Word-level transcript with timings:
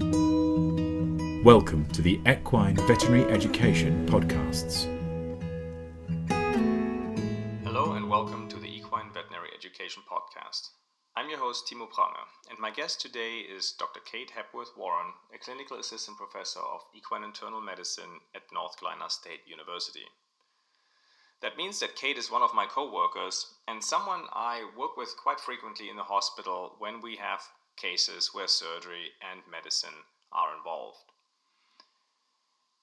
Welcome 0.00 1.86
to 1.92 2.02
the 2.02 2.20
Equine 2.26 2.74
Veterinary 2.74 3.30
Education 3.32 4.04
Podcasts. 4.08 4.86
Hello 7.62 7.92
and 7.92 8.10
welcome 8.10 8.48
to 8.48 8.56
the 8.56 8.66
Equine 8.66 9.12
Veterinary 9.12 9.50
Education 9.56 10.02
Podcast. 10.10 10.70
I'm 11.14 11.30
your 11.30 11.38
host, 11.38 11.70
Timo 11.70 11.88
Prange, 11.88 12.26
and 12.50 12.58
my 12.58 12.72
guest 12.72 13.00
today 13.00 13.38
is 13.38 13.70
Dr. 13.78 14.00
Kate 14.00 14.32
Hepworth 14.32 14.76
Warren, 14.76 15.12
a 15.32 15.38
clinical 15.38 15.78
assistant 15.78 16.16
professor 16.16 16.58
of 16.58 16.80
equine 16.92 17.22
internal 17.22 17.60
medicine 17.60 18.18
at 18.34 18.42
North 18.52 18.80
Carolina 18.80 19.08
State 19.08 19.42
University. 19.46 20.06
That 21.40 21.56
means 21.56 21.78
that 21.78 21.94
Kate 21.94 22.18
is 22.18 22.32
one 22.32 22.42
of 22.42 22.52
my 22.52 22.66
co 22.66 22.92
workers 22.92 23.46
and 23.68 23.84
someone 23.84 24.22
I 24.32 24.68
work 24.76 24.96
with 24.96 25.14
quite 25.16 25.38
frequently 25.38 25.88
in 25.88 25.94
the 25.94 26.02
hospital 26.02 26.74
when 26.80 27.00
we 27.00 27.14
have 27.14 27.42
cases 27.76 28.30
where 28.32 28.48
surgery 28.48 29.12
and 29.20 29.40
medicine 29.50 30.04
are 30.32 30.56
involved. 30.56 30.98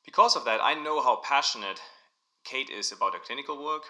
Because 0.06 0.36
of 0.36 0.46
that, 0.46 0.62
I 0.62 0.74
know 0.74 1.02
how 1.02 1.18
passionate 1.18 1.82
Kate 2.44 2.70
is 2.70 2.92
about 2.92 3.14
her 3.14 3.20
clinical 3.20 3.64
work 3.64 3.84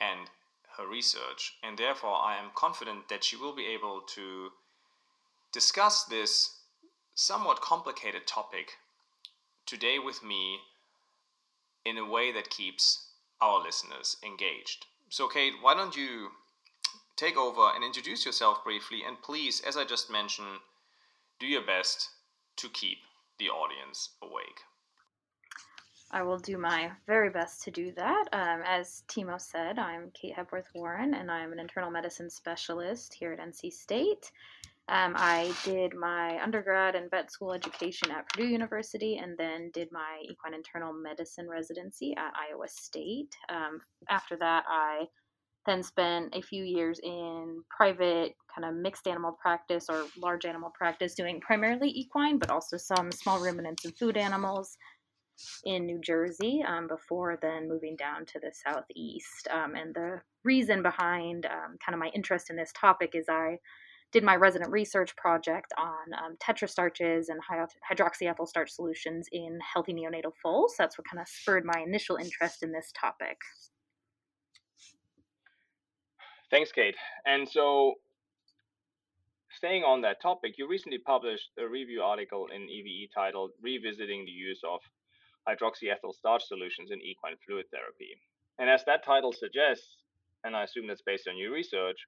and 0.00 0.30
her 0.76 0.86
research, 0.86 1.58
and 1.62 1.76
therefore 1.76 2.16
I 2.16 2.36
am 2.36 2.50
confident 2.54 3.08
that 3.08 3.24
she 3.24 3.36
will 3.36 3.54
be 3.54 3.66
able 3.66 4.00
to 4.14 4.52
discuss 5.52 6.04
this 6.04 6.60
somewhat 7.14 7.60
complicated 7.60 8.26
topic 8.26 8.78
today 9.66 9.98
with 9.98 10.22
me 10.22 10.60
in 11.84 11.98
a 11.98 12.08
way 12.08 12.32
that 12.32 12.50
keeps 12.50 13.10
our 13.40 13.62
listeners 13.62 14.16
engaged. 14.24 14.86
So, 15.08 15.28
Kate, 15.28 15.54
why 15.60 15.74
don't 15.74 15.96
you 15.96 16.30
take 17.20 17.36
over 17.36 17.68
and 17.74 17.84
introduce 17.84 18.24
yourself 18.24 18.64
briefly, 18.64 19.02
and 19.06 19.20
please, 19.20 19.60
as 19.60 19.76
I 19.76 19.84
just 19.84 20.10
mentioned, 20.10 20.60
do 21.38 21.46
your 21.46 21.64
best 21.64 22.08
to 22.56 22.68
keep 22.70 22.98
the 23.38 23.50
audience 23.50 24.10
awake. 24.22 24.60
I 26.10 26.22
will 26.22 26.38
do 26.38 26.56
my 26.56 26.90
very 27.06 27.28
best 27.28 27.62
to 27.64 27.70
do 27.70 27.92
that. 27.92 28.24
Um, 28.32 28.62
as 28.64 29.02
Timo 29.06 29.38
said, 29.38 29.78
I'm 29.78 30.10
Kate 30.14 30.34
Hepworth 30.34 30.68
Warren, 30.74 31.12
and 31.12 31.30
I'm 31.30 31.52
an 31.52 31.60
internal 31.60 31.90
medicine 31.90 32.30
specialist 32.30 33.14
here 33.14 33.32
at 33.32 33.38
NC 33.38 33.70
State. 33.70 34.32
Um, 34.88 35.14
I 35.16 35.54
did 35.62 35.94
my 35.94 36.42
undergrad 36.42 36.96
and 36.96 37.10
vet 37.10 37.30
school 37.30 37.52
education 37.52 38.10
at 38.10 38.28
Purdue 38.30 38.48
University 38.48 39.18
and 39.18 39.38
then 39.38 39.70
did 39.72 39.92
my 39.92 40.20
equine 40.28 40.54
internal 40.54 40.92
medicine 40.92 41.48
residency 41.48 42.12
at 42.16 42.32
Iowa 42.34 42.66
State. 42.66 43.36
Um, 43.48 43.80
after 44.08 44.36
that, 44.38 44.64
I 44.66 45.06
then 45.66 45.82
spent 45.82 46.34
a 46.34 46.42
few 46.42 46.64
years 46.64 47.00
in 47.02 47.62
private 47.76 48.34
kind 48.54 48.64
of 48.64 48.74
mixed 48.74 49.06
animal 49.06 49.36
practice 49.40 49.86
or 49.88 50.06
large 50.20 50.44
animal 50.44 50.72
practice 50.76 51.14
doing 51.14 51.40
primarily 51.40 51.88
equine 51.88 52.38
but 52.38 52.50
also 52.50 52.76
some 52.76 53.12
small 53.12 53.38
ruminants 53.40 53.84
and 53.84 53.96
food 53.96 54.16
animals 54.16 54.76
in 55.64 55.86
New 55.86 56.00
Jersey 56.00 56.62
um, 56.66 56.86
before 56.86 57.38
then 57.40 57.68
moving 57.68 57.96
down 57.96 58.26
to 58.26 58.40
the 58.40 58.52
southeast. 58.52 59.48
Um, 59.50 59.74
and 59.74 59.94
the 59.94 60.20
reason 60.44 60.82
behind 60.82 61.46
um, 61.46 61.76
kind 61.84 61.94
of 61.94 61.98
my 61.98 62.10
interest 62.14 62.50
in 62.50 62.56
this 62.56 62.72
topic 62.78 63.12
is 63.14 63.26
I 63.28 63.58
did 64.12 64.24
my 64.24 64.34
resident 64.34 64.72
research 64.72 65.14
project 65.16 65.72
on 65.78 66.12
um, 66.18 66.36
tetrastarches 66.42 67.26
and 67.28 67.40
hydroxyethyl 67.90 68.46
starch 68.46 68.70
solutions 68.70 69.28
in 69.30 69.58
healthy 69.72 69.94
neonatal 69.94 70.32
foals. 70.42 70.74
That's 70.76 70.98
what 70.98 71.06
kind 71.08 71.20
of 71.20 71.28
spurred 71.28 71.64
my 71.64 71.80
initial 71.80 72.16
interest 72.16 72.62
in 72.62 72.72
this 72.72 72.92
topic. 72.98 73.38
Thanks, 76.50 76.72
Kate. 76.72 76.96
And 77.26 77.48
so, 77.48 77.94
staying 79.56 79.84
on 79.84 80.00
that 80.02 80.20
topic, 80.20 80.54
you 80.58 80.68
recently 80.68 80.98
published 80.98 81.50
a 81.58 81.68
review 81.68 82.02
article 82.02 82.48
in 82.54 82.68
EVE 82.68 83.10
titled 83.14 83.52
Revisiting 83.62 84.24
the 84.24 84.32
Use 84.32 84.60
of 84.68 84.80
hydroxyethyl 85.48 86.12
starch 86.12 86.42
solutions 86.44 86.90
in 86.90 87.00
equine 87.00 87.36
fluid 87.46 87.66
therapy. 87.70 88.18
And 88.58 88.68
as 88.68 88.84
that 88.84 89.04
title 89.04 89.32
suggests, 89.32 89.96
and 90.44 90.56
I 90.56 90.64
assume 90.64 90.86
that's 90.88 91.02
based 91.02 91.28
on 91.28 91.38
your 91.38 91.52
research 91.52 91.98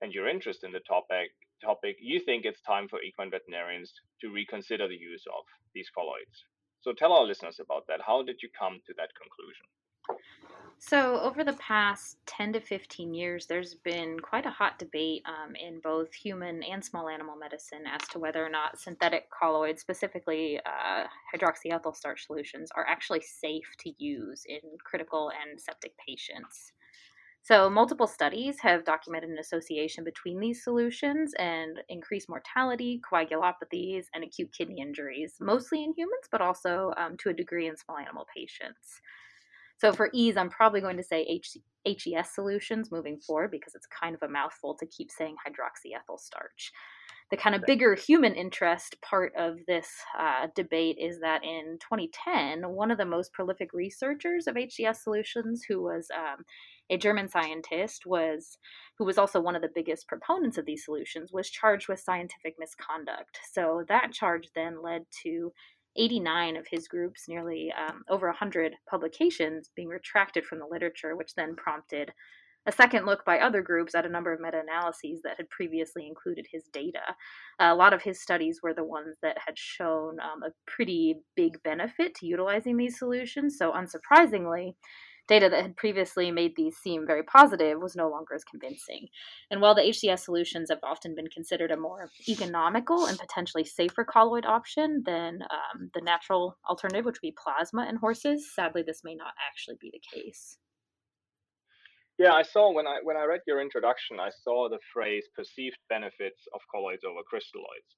and 0.00 0.12
your 0.12 0.28
interest 0.28 0.64
in 0.64 0.72
the 0.72 0.80
topic, 0.80 1.30
topic, 1.62 1.96
you 2.00 2.20
think 2.20 2.44
it's 2.44 2.60
time 2.62 2.88
for 2.88 3.02
equine 3.02 3.30
veterinarians 3.30 3.92
to 4.20 4.32
reconsider 4.32 4.88
the 4.88 4.96
use 4.96 5.24
of 5.28 5.44
these 5.74 5.90
colloids. 5.94 6.44
So 6.80 6.92
tell 6.92 7.12
our 7.12 7.24
listeners 7.24 7.60
about 7.60 7.86
that. 7.88 8.00
How 8.04 8.22
did 8.22 8.42
you 8.42 8.48
come 8.58 8.80
to 8.86 8.94
that 8.96 9.10
conclusion? 9.14 9.66
So, 10.84 11.20
over 11.20 11.44
the 11.44 11.52
past 11.52 12.16
10 12.26 12.54
to 12.54 12.60
15 12.60 13.14
years, 13.14 13.46
there's 13.46 13.72
been 13.72 14.18
quite 14.18 14.46
a 14.46 14.50
hot 14.50 14.80
debate 14.80 15.22
um, 15.26 15.54
in 15.54 15.78
both 15.80 16.12
human 16.12 16.64
and 16.64 16.84
small 16.84 17.08
animal 17.08 17.36
medicine 17.36 17.84
as 17.86 18.06
to 18.08 18.18
whether 18.18 18.44
or 18.44 18.48
not 18.48 18.80
synthetic 18.80 19.30
colloids, 19.30 19.80
specifically 19.80 20.58
uh, 20.66 21.04
hydroxyethyl 21.32 21.94
starch 21.94 22.26
solutions, 22.26 22.72
are 22.74 22.84
actually 22.84 23.20
safe 23.20 23.76
to 23.78 23.92
use 23.96 24.42
in 24.44 24.58
critical 24.84 25.30
and 25.30 25.60
septic 25.60 25.92
patients. 26.04 26.72
So, 27.42 27.70
multiple 27.70 28.08
studies 28.08 28.58
have 28.62 28.84
documented 28.84 29.30
an 29.30 29.38
association 29.38 30.02
between 30.02 30.40
these 30.40 30.64
solutions 30.64 31.32
and 31.38 31.80
increased 31.90 32.28
mortality, 32.28 33.00
coagulopathies, 33.08 34.06
and 34.14 34.24
acute 34.24 34.52
kidney 34.52 34.80
injuries, 34.80 35.36
mostly 35.40 35.84
in 35.84 35.94
humans, 35.96 36.26
but 36.32 36.40
also 36.40 36.92
um, 36.96 37.16
to 37.18 37.28
a 37.28 37.34
degree 37.34 37.68
in 37.68 37.76
small 37.76 37.98
animal 37.98 38.26
patients. 38.36 39.00
So 39.82 39.92
for 39.92 40.10
ease, 40.12 40.36
I'm 40.36 40.48
probably 40.48 40.80
going 40.80 40.96
to 40.98 41.02
say 41.02 41.22
H- 41.22 41.56
HES 41.84 42.32
solutions 42.32 42.92
moving 42.92 43.18
forward 43.18 43.50
because 43.50 43.74
it's 43.74 43.88
kind 43.88 44.14
of 44.14 44.22
a 44.22 44.30
mouthful 44.30 44.76
to 44.76 44.86
keep 44.86 45.10
saying 45.10 45.34
hydroxyethyl 45.44 46.20
starch. 46.20 46.70
The 47.32 47.36
kind 47.36 47.56
of 47.56 47.64
bigger 47.66 47.96
human 47.96 48.36
interest 48.36 48.94
part 49.02 49.32
of 49.36 49.56
this 49.66 49.88
uh, 50.16 50.46
debate 50.54 50.98
is 51.00 51.18
that 51.18 51.42
in 51.42 51.78
2010, 51.80 52.62
one 52.70 52.92
of 52.92 52.98
the 52.98 53.04
most 53.04 53.32
prolific 53.32 53.70
researchers 53.72 54.46
of 54.46 54.56
HES 54.56 55.02
solutions, 55.02 55.64
who 55.68 55.82
was 55.82 56.06
um, 56.16 56.44
a 56.88 56.96
German 56.96 57.28
scientist, 57.28 58.06
was 58.06 58.58
who 58.98 59.04
was 59.04 59.18
also 59.18 59.40
one 59.40 59.56
of 59.56 59.62
the 59.62 59.70
biggest 59.74 60.06
proponents 60.06 60.58
of 60.58 60.66
these 60.66 60.84
solutions, 60.84 61.32
was 61.32 61.50
charged 61.50 61.88
with 61.88 61.98
scientific 61.98 62.54
misconduct. 62.56 63.36
So 63.50 63.82
that 63.88 64.12
charge 64.12 64.48
then 64.54 64.80
led 64.80 65.06
to 65.24 65.52
89 65.96 66.56
of 66.56 66.66
his 66.70 66.88
groups, 66.88 67.28
nearly 67.28 67.72
um, 67.72 68.02
over 68.08 68.26
100 68.26 68.74
publications 68.88 69.70
being 69.76 69.88
retracted 69.88 70.44
from 70.44 70.58
the 70.58 70.66
literature, 70.70 71.16
which 71.16 71.34
then 71.34 71.54
prompted 71.56 72.12
a 72.66 72.72
second 72.72 73.06
look 73.06 73.24
by 73.24 73.38
other 73.38 73.60
groups 73.60 73.94
at 73.94 74.06
a 74.06 74.08
number 74.08 74.32
of 74.32 74.40
meta 74.40 74.60
analyses 74.60 75.20
that 75.22 75.36
had 75.36 75.50
previously 75.50 76.06
included 76.06 76.46
his 76.50 76.64
data. 76.72 77.00
A 77.58 77.74
lot 77.74 77.92
of 77.92 78.02
his 78.02 78.22
studies 78.22 78.60
were 78.62 78.74
the 78.74 78.84
ones 78.84 79.16
that 79.22 79.36
had 79.44 79.58
shown 79.58 80.18
um, 80.20 80.42
a 80.44 80.52
pretty 80.66 81.16
big 81.34 81.60
benefit 81.64 82.14
to 82.16 82.26
utilizing 82.26 82.76
these 82.76 82.98
solutions. 82.98 83.58
So, 83.58 83.72
unsurprisingly, 83.72 84.74
data 85.28 85.48
that 85.48 85.62
had 85.62 85.76
previously 85.76 86.30
made 86.30 86.54
these 86.56 86.76
seem 86.76 87.06
very 87.06 87.22
positive 87.22 87.80
was 87.80 87.96
no 87.96 88.08
longer 88.08 88.34
as 88.34 88.44
convincing. 88.44 89.08
And 89.50 89.60
while 89.60 89.74
the 89.74 89.82
HES 89.82 90.24
solutions 90.24 90.70
have 90.70 90.80
often 90.82 91.14
been 91.14 91.28
considered 91.28 91.70
a 91.70 91.76
more 91.76 92.10
economical 92.28 93.06
and 93.06 93.18
potentially 93.18 93.64
safer 93.64 94.04
colloid 94.04 94.44
option 94.44 95.02
than 95.06 95.40
um, 95.42 95.90
the 95.94 96.00
natural 96.00 96.58
alternative, 96.68 97.04
which 97.04 97.16
would 97.22 97.28
be 97.28 97.36
plasma 97.42 97.86
in 97.88 97.96
horses, 97.96 98.52
sadly, 98.54 98.82
this 98.82 99.02
may 99.04 99.14
not 99.14 99.34
actually 99.48 99.76
be 99.80 99.92
the 99.92 100.20
case. 100.20 100.58
Yeah, 102.18 102.34
I 102.34 102.42
saw 102.42 102.72
when 102.72 102.86
I 102.86 102.98
when 103.02 103.16
I 103.16 103.24
read 103.24 103.40
your 103.46 103.60
introduction, 103.60 104.20
I 104.20 104.30
saw 104.44 104.68
the 104.68 104.78
phrase 104.92 105.24
"perceived 105.34 105.78
benefits 105.88 106.46
of 106.54 106.60
colloids 106.70 107.04
over 107.04 107.20
crystalloids." 107.20 107.90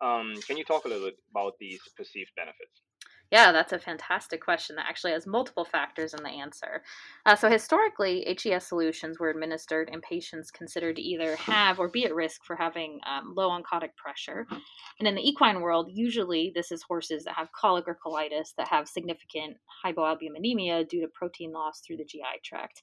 Um, 0.00 0.34
can 0.46 0.56
you 0.56 0.64
talk 0.64 0.84
a 0.84 0.88
little 0.88 1.06
bit 1.06 1.16
about 1.30 1.54
these 1.58 1.80
perceived 1.96 2.30
benefits? 2.36 2.82
Yeah, 3.30 3.52
that's 3.52 3.72
a 3.72 3.78
fantastic 3.78 4.42
question 4.44 4.76
that 4.76 4.86
actually 4.88 5.12
has 5.12 5.26
multiple 5.26 5.64
factors 5.64 6.14
in 6.14 6.22
the 6.22 6.30
answer. 6.30 6.82
Uh, 7.26 7.34
so, 7.34 7.50
historically, 7.50 8.24
HES 8.40 8.66
solutions 8.66 9.18
were 9.18 9.30
administered 9.30 9.88
in 9.92 10.00
patients 10.02 10.50
considered 10.50 10.96
to 10.96 11.02
either 11.02 11.34
have 11.36 11.80
or 11.80 11.88
be 11.88 12.04
at 12.04 12.14
risk 12.14 12.44
for 12.44 12.54
having 12.54 13.00
um, 13.06 13.34
low 13.34 13.50
oncotic 13.50 13.96
pressure. 13.96 14.46
And 14.98 15.08
in 15.08 15.14
the 15.14 15.26
equine 15.26 15.60
world, 15.62 15.90
usually 15.92 16.52
this 16.54 16.70
is 16.70 16.82
horses 16.82 17.24
that 17.24 17.34
have 17.34 17.50
colic 17.52 17.88
or 17.88 17.98
colitis 18.04 18.54
that 18.56 18.68
have 18.68 18.88
significant 18.88 19.56
hypoalbuminemia 19.84 20.88
due 20.88 21.00
to 21.00 21.08
protein 21.08 21.52
loss 21.52 21.80
through 21.80 21.96
the 21.96 22.04
GI 22.04 22.40
tract. 22.44 22.82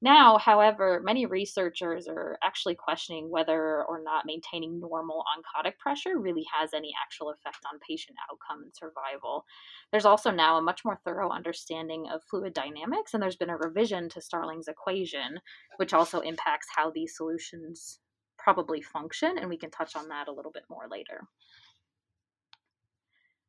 Now, 0.00 0.38
however, 0.38 1.00
many 1.02 1.26
researchers 1.26 2.06
are 2.06 2.38
actually 2.42 2.76
questioning 2.76 3.30
whether 3.30 3.84
or 3.84 4.00
not 4.02 4.26
maintaining 4.26 4.78
normal 4.78 5.24
oncotic 5.36 5.76
pressure 5.78 6.18
really 6.18 6.46
has 6.52 6.72
any 6.72 6.94
actual 7.02 7.30
effect 7.30 7.58
on 7.72 7.80
patient 7.80 8.16
outcome 8.30 8.62
and 8.62 8.74
survival. 8.76 9.44
There's 9.90 10.04
also 10.04 10.30
now 10.30 10.56
a 10.56 10.62
much 10.62 10.84
more 10.84 11.00
thorough 11.04 11.30
understanding 11.30 12.08
of 12.10 12.22
fluid 12.24 12.54
dynamics, 12.54 13.12
and 13.14 13.22
there's 13.22 13.36
been 13.36 13.50
a 13.50 13.56
revision 13.56 14.08
to 14.10 14.20
Starling's 14.20 14.68
equation, 14.68 15.40
which 15.76 15.92
also 15.92 16.20
impacts 16.20 16.68
how 16.76 16.90
these 16.90 17.16
solutions 17.16 17.98
probably 18.38 18.80
function, 18.80 19.36
and 19.38 19.48
we 19.48 19.58
can 19.58 19.70
touch 19.70 19.96
on 19.96 20.08
that 20.08 20.28
a 20.28 20.32
little 20.32 20.52
bit 20.52 20.64
more 20.70 20.86
later. 20.88 21.26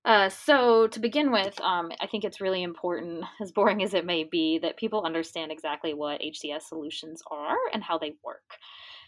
Uh, 0.05 0.29
so 0.29 0.87
to 0.87 0.99
begin 0.99 1.31
with, 1.31 1.59
um, 1.61 1.91
I 1.99 2.07
think 2.07 2.23
it's 2.23 2.41
really 2.41 2.63
important, 2.63 3.25
as 3.41 3.51
boring 3.51 3.83
as 3.83 3.93
it 3.93 4.05
may 4.05 4.23
be, 4.23 4.59
that 4.59 4.77
people 4.77 5.03
understand 5.03 5.51
exactly 5.51 5.93
what 5.93 6.21
HES 6.21 6.67
solutions 6.67 7.21
are 7.29 7.57
and 7.73 7.83
how 7.83 7.97
they 7.97 8.13
work. 8.23 8.57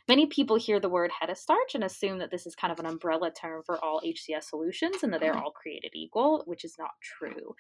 Many 0.08 0.26
people 0.26 0.58
hear 0.58 0.80
the 0.80 0.90
word 0.90 1.12
hetastarch 1.12 1.76
and 1.76 1.84
assume 1.84 2.18
that 2.20 2.32
this 2.32 2.48
is 2.48 2.56
kind 2.56 2.74
of 2.74 2.80
an 2.80 2.88
umbrella 2.88 3.32
term 3.32 3.62
for 3.66 3.84
all 3.84 4.02
HES 4.04 4.50
solutions 4.50 5.04
and 5.04 5.14
that 5.14 5.22
they're 5.22 5.38
all 5.38 5.52
created 5.52 5.92
equal, 5.94 6.44
which 6.48 6.66
is 6.66 6.76
not 6.80 6.90
true. 7.02 7.56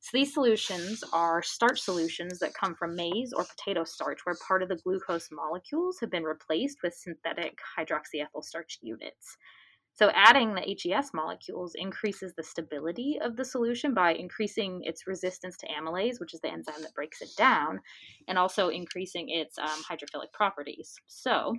So 0.00 0.10
these 0.12 0.32
solutions 0.32 1.02
are 1.12 1.42
starch 1.42 1.80
solutions 1.80 2.38
that 2.40 2.54
come 2.54 2.74
from 2.74 2.94
maize 2.94 3.32
or 3.32 3.44
potato 3.44 3.84
starch, 3.84 4.20
where 4.24 4.36
part 4.46 4.62
of 4.62 4.68
the 4.68 4.76
glucose 4.76 5.30
molecules 5.32 5.98
have 6.00 6.10
been 6.10 6.22
replaced 6.22 6.78
with 6.82 6.94
synthetic 6.94 7.58
hydroxyethyl 7.78 8.44
starch 8.44 8.78
units. 8.82 9.38
So 9.96 10.10
adding 10.14 10.54
the 10.54 10.78
HES 10.82 11.12
molecules 11.14 11.72
increases 11.74 12.34
the 12.34 12.42
stability 12.42 13.18
of 13.22 13.34
the 13.36 13.44
solution 13.44 13.94
by 13.94 14.12
increasing 14.12 14.82
its 14.84 15.06
resistance 15.06 15.56
to 15.58 15.66
amylase, 15.68 16.20
which 16.20 16.34
is 16.34 16.40
the 16.40 16.52
enzyme 16.52 16.82
that 16.82 16.94
breaks 16.94 17.22
it 17.22 17.30
down, 17.38 17.80
and 18.28 18.38
also 18.38 18.68
increasing 18.68 19.30
its 19.30 19.58
um, 19.58 19.82
hydrophilic 19.90 20.32
properties. 20.34 20.94
So 21.06 21.56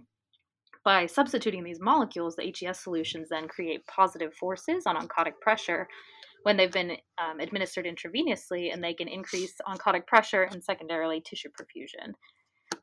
by 0.86 1.08
substituting 1.08 1.64
these 1.64 1.80
molecules, 1.82 2.36
the 2.36 2.54
HES 2.58 2.80
solutions 2.80 3.30
then 3.30 3.48
create 3.48 3.88
positive 3.88 4.36
forces 4.36 4.84
on 4.86 4.96
oncotic 4.96 5.40
pressure 5.42 5.88
when 6.44 6.58
they've 6.58 6.72
been 6.72 6.92
um, 7.18 7.40
administered 7.40 7.86
intravenously, 7.86 8.72
and 8.72 8.84
they 8.84 8.94
can 8.94 9.08
increase 9.08 9.56
oncotic 9.68 10.06
pressure 10.06 10.44
and 10.44 10.64
secondarily 10.64 11.22
tissue 11.22 11.50
perfusion 11.50 12.14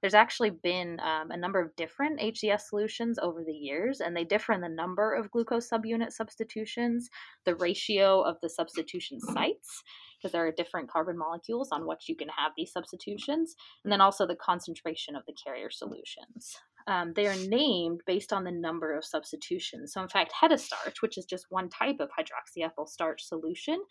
there's 0.01 0.15
actually 0.15 0.51
been 0.51 0.99
um, 1.01 1.31
a 1.31 1.37
number 1.37 1.61
of 1.61 1.75
different 1.77 2.21
HES 2.21 2.69
solutions 2.69 3.19
over 3.23 3.43
the 3.45 3.53
years, 3.53 4.01
and 4.01 4.17
they 4.17 4.25
differ 4.25 4.53
in 4.53 4.61
the 4.61 4.69
number 4.69 5.15
of 5.15 5.31
glucose 5.31 5.69
subunit 5.71 6.13
substitutions, 6.13 7.09
the 7.45 7.55
ratio 7.55 8.21
of 8.21 8.37
the 8.43 8.49
substitution 8.49 9.21
sites, 9.21 9.83
because 10.19 10.33
there 10.33 10.47
are 10.47 10.53
different 10.53 10.91
carbon 10.91 11.17
molecules 11.19 11.71
on 11.73 11.87
which 11.87 12.09
you 12.09 12.17
can 12.17 12.29
have 12.29 12.53
these 12.57 12.73
substitutions, 12.73 13.57
and 13.85 13.93
then 13.93 14.01
also 14.01 14.27
the 14.27 14.37
concentration 14.37 15.17
of 15.17 15.23
the 15.27 15.35
carrier 15.43 15.71
solutions. 15.71 16.57
Um, 16.87 17.13
they 17.17 17.27
are 17.27 17.37
named 17.49 18.03
based 18.07 18.33
on 18.33 18.45
the 18.45 18.53
number 18.53 18.97
of 18.97 19.05
substitutions. 19.05 19.93
So, 19.93 20.03
in 20.03 20.09
fact, 20.09 20.33
hetastarch, 20.43 21.01
which 21.01 21.17
is 21.17 21.25
just 21.25 21.47
one 21.49 21.71
type 21.71 21.97
of 22.01 22.11
hydroxyethyl 22.11 22.89
starch 22.89 23.23
solution, 23.23 23.83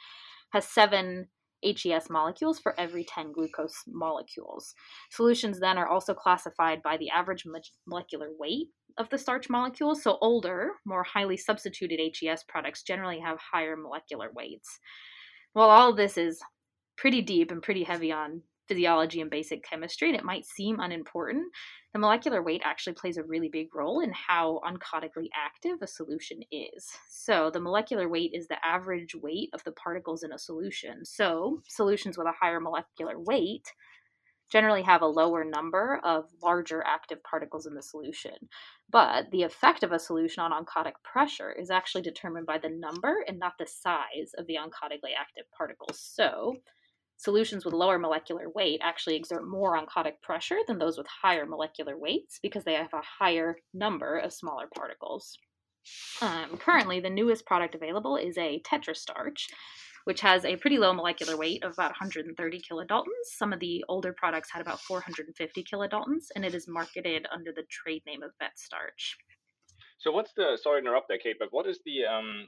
has 0.52 0.68
seven 0.68 1.28
HES 1.64 2.10
molecules 2.10 2.60
for 2.60 2.80
every 2.80 3.04
10 3.04 3.32
glucose 3.32 3.84
molecules. 3.88 4.74
Solutions 5.12 5.60
then 5.60 5.78
are 5.78 5.88
also 5.88 6.14
classified 6.14 6.82
by 6.84 6.98
the 6.98 7.10
average 7.10 7.46
molecular 7.88 8.30
weight 8.38 8.68
of 8.98 9.10
the 9.10 9.18
starch 9.18 9.50
molecules. 9.50 10.04
So, 10.04 10.18
older, 10.22 10.72
more 10.86 11.04
highly 11.04 11.38
substituted 11.38 12.00
HES 12.00 12.44
products 12.48 12.84
generally 12.84 13.20
have 13.20 13.40
higher 13.40 13.76
molecular 13.76 14.30
weights. 14.34 14.80
While 15.54 15.70
all 15.70 15.94
this 15.94 16.18
is 16.18 16.42
pretty 16.98 17.22
deep 17.22 17.52
and 17.52 17.62
pretty 17.62 17.84
heavy 17.84 18.12
on 18.12 18.42
physiology 18.68 19.22
and 19.22 19.30
basic 19.30 19.64
chemistry, 19.64 20.10
and 20.10 20.18
it 20.18 20.24
might 20.24 20.46
seem 20.46 20.80
unimportant, 20.80 21.46
the 21.94 22.00
molecular 22.00 22.42
weight 22.42 22.62
actually 22.64 22.94
plays 22.94 23.18
a 23.18 23.24
really 23.24 23.50
big 23.50 23.74
role 23.76 24.00
in 24.00 24.12
how 24.12 24.62
oncotically 24.66 25.30
active 25.36 25.78
a 25.82 25.88
solution 25.88 26.40
is. 26.52 26.90
So, 27.10 27.52
the 27.52 27.60
molecular 27.60 28.10
weight 28.10 28.32
is 28.34 28.48
the 28.48 28.66
average 28.66 29.16
weight 29.16 29.50
of 29.54 29.64
the 29.64 29.74
particles 29.74 30.24
in 30.24 30.32
a 30.32 30.40
solution. 30.40 31.06
So, 31.06 31.62
solutions 31.68 32.18
with 32.18 32.28
a 32.28 32.34
higher 32.40 32.60
molecular 32.60 33.20
weight 33.20 33.72
generally 34.52 34.84
have 34.84 35.02
a 35.02 35.08
lower 35.08 35.44
number 35.44 36.00
of 36.04 36.26
larger 36.44 36.84
active 36.86 37.24
particles 37.24 37.66
in 37.66 37.74
the 37.74 37.82
solution. 37.82 38.36
But 38.92 39.32
the 39.32 39.44
effect 39.44 39.84
of 39.84 39.92
a 39.92 40.00
solution 40.00 40.44
on 40.44 40.52
oncotic 40.52 40.94
pressure 41.04 41.52
is 41.52 41.72
actually 41.72 42.04
determined 42.04 42.46
by 42.46 42.60
the 42.60 42.70
number 42.70 43.24
and 43.28 43.40
not 43.40 43.54
the 43.58 43.66
size 43.66 44.32
of 44.38 44.46
the 44.46 44.56
oncotically 44.56 45.16
active 45.20 45.46
particles. 45.58 46.00
So, 46.00 46.58
Solutions 47.18 47.64
with 47.64 47.74
lower 47.74 47.98
molecular 47.98 48.50
weight 48.50 48.82
actually 48.84 49.16
exert 49.16 49.48
more 49.48 49.78
oncotic 49.78 50.22
pressure 50.22 50.60
than 50.68 50.78
those 50.78 50.98
with 50.98 51.08
higher 51.08 51.46
molecular 51.46 51.98
weights 51.98 52.40
because 52.42 52.64
they 52.64 52.74
have 52.74 52.94
a 52.94 53.02
higher 53.02 53.58
number 53.74 54.18
of 54.18 54.34
smaller 54.34 54.68
particles. 54.76 55.38
Um, 56.22 56.58
currently, 56.58 57.00
the 57.00 57.10
newest 57.10 57.46
product 57.46 57.76
available 57.76 58.18
is 58.18 58.38
a 58.38 58.62
tetrastarch, 58.62 59.48
which 60.06 60.22
has 60.22 60.46
a 60.46 60.56
pretty 60.58 60.78
low 60.78 60.94
molecular 60.94 61.38
weight 61.38 61.64
of 61.64 61.74
about 61.74 61.92
130 61.92 62.62
kilodaltons. 62.62 63.06
Some 63.26 63.54
of 63.54 63.60
the 63.60 63.84
older 63.88 64.14
products 64.14 64.50
had 64.52 64.62
about 64.62 64.82
450 64.82 65.64
kilodaltons, 65.64 66.26
and 66.36 66.46
it 66.46 66.56
is 66.56 66.68
marketed 66.68 67.26
under 67.32 67.52
the 67.52 67.64
trade 67.70 68.04
name 68.06 68.24
of 68.24 68.32
VetStarch. 68.42 69.16
So, 70.00 70.12
what's 70.12 70.34
the 70.34 70.58
sorry 70.62 70.82
to 70.82 70.88
interrupt 70.88 71.08
there, 71.08 71.18
Kate, 71.18 71.38
but 71.40 71.50
what 71.52 71.68
is 71.68 71.80
the 71.86 72.06
um, 72.06 72.48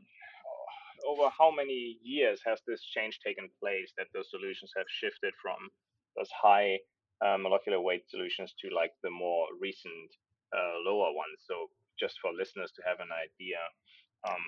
over 1.08 1.30
how 1.30 1.52
many 1.52 1.98
years 2.04 2.42
has 2.46 2.60
this 2.68 2.82
change 2.82 3.20
taken 3.22 3.50
place 3.62 3.94
that 3.98 4.08
those 4.14 4.30
solutions 4.30 4.74
have 4.76 4.90
shifted 4.90 5.34
from 5.42 5.70
those 6.18 6.30
high 6.34 6.80
uh, 7.24 7.38
molecular 7.38 7.80
weight 7.80 8.10
solutions 8.10 8.54
to 8.60 8.74
like 8.74 8.92
the 9.04 9.10
more 9.10 9.48
recent 9.62 10.10
uh, 10.52 10.82
lower 10.84 11.14
ones? 11.14 11.40
So 11.48 11.70
just 12.00 12.20
for 12.22 12.34
listeners 12.34 12.72
to 12.76 12.82
have 12.84 13.00
an 13.00 13.14
idea, 13.14 13.62
um, 14.28 14.44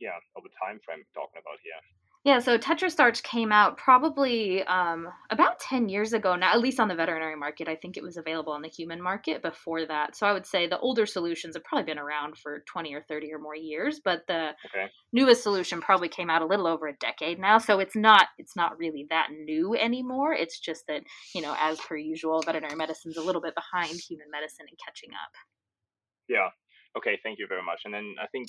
yeah, 0.00 0.18
of 0.36 0.42
the 0.42 0.52
time 0.58 0.82
frame 0.84 1.00
we're 1.06 1.16
talking 1.16 1.40
about 1.40 1.62
here. 1.62 1.80
Yeah, 2.24 2.38
so 2.38 2.56
Tetrastarch 2.56 3.24
came 3.24 3.50
out 3.50 3.76
probably 3.76 4.62
um, 4.64 5.08
about 5.30 5.58
10 5.58 5.88
years 5.88 6.12
ago 6.12 6.36
now, 6.36 6.52
at 6.52 6.60
least 6.60 6.78
on 6.78 6.86
the 6.86 6.94
veterinary 6.94 7.34
market. 7.34 7.66
I 7.66 7.74
think 7.74 7.96
it 7.96 8.02
was 8.02 8.16
available 8.16 8.52
on 8.52 8.62
the 8.62 8.68
human 8.68 9.02
market 9.02 9.42
before 9.42 9.84
that. 9.86 10.14
So 10.14 10.28
I 10.28 10.32
would 10.32 10.46
say 10.46 10.68
the 10.68 10.78
older 10.78 11.04
solutions 11.04 11.56
have 11.56 11.64
probably 11.64 11.84
been 11.84 11.98
around 11.98 12.38
for 12.38 12.62
20 12.68 12.94
or 12.94 13.02
30 13.08 13.32
or 13.32 13.40
more 13.40 13.56
years, 13.56 14.00
but 14.04 14.22
the 14.28 14.50
okay. 14.66 14.88
newest 15.12 15.42
solution 15.42 15.80
probably 15.80 16.08
came 16.08 16.30
out 16.30 16.42
a 16.42 16.46
little 16.46 16.68
over 16.68 16.86
a 16.86 16.96
decade 16.98 17.40
now. 17.40 17.58
So 17.58 17.80
it's 17.80 17.96
not 17.96 18.28
it's 18.38 18.54
not 18.54 18.78
really 18.78 19.04
that 19.10 19.30
new 19.32 19.74
anymore. 19.74 20.32
It's 20.32 20.60
just 20.60 20.86
that, 20.86 21.02
you 21.34 21.42
know, 21.42 21.56
as 21.60 21.80
per 21.80 21.96
usual, 21.96 22.40
veterinary 22.42 22.76
medicine's 22.76 23.16
a 23.16 23.22
little 23.22 23.42
bit 23.42 23.56
behind 23.56 23.98
human 23.98 24.30
medicine 24.30 24.66
and 24.68 24.78
catching 24.78 25.10
up. 25.10 25.32
Yeah. 26.28 26.50
Okay, 26.96 27.18
thank 27.24 27.40
you 27.40 27.46
very 27.48 27.64
much. 27.64 27.80
And 27.84 27.92
then 27.92 28.14
I 28.22 28.28
think 28.28 28.46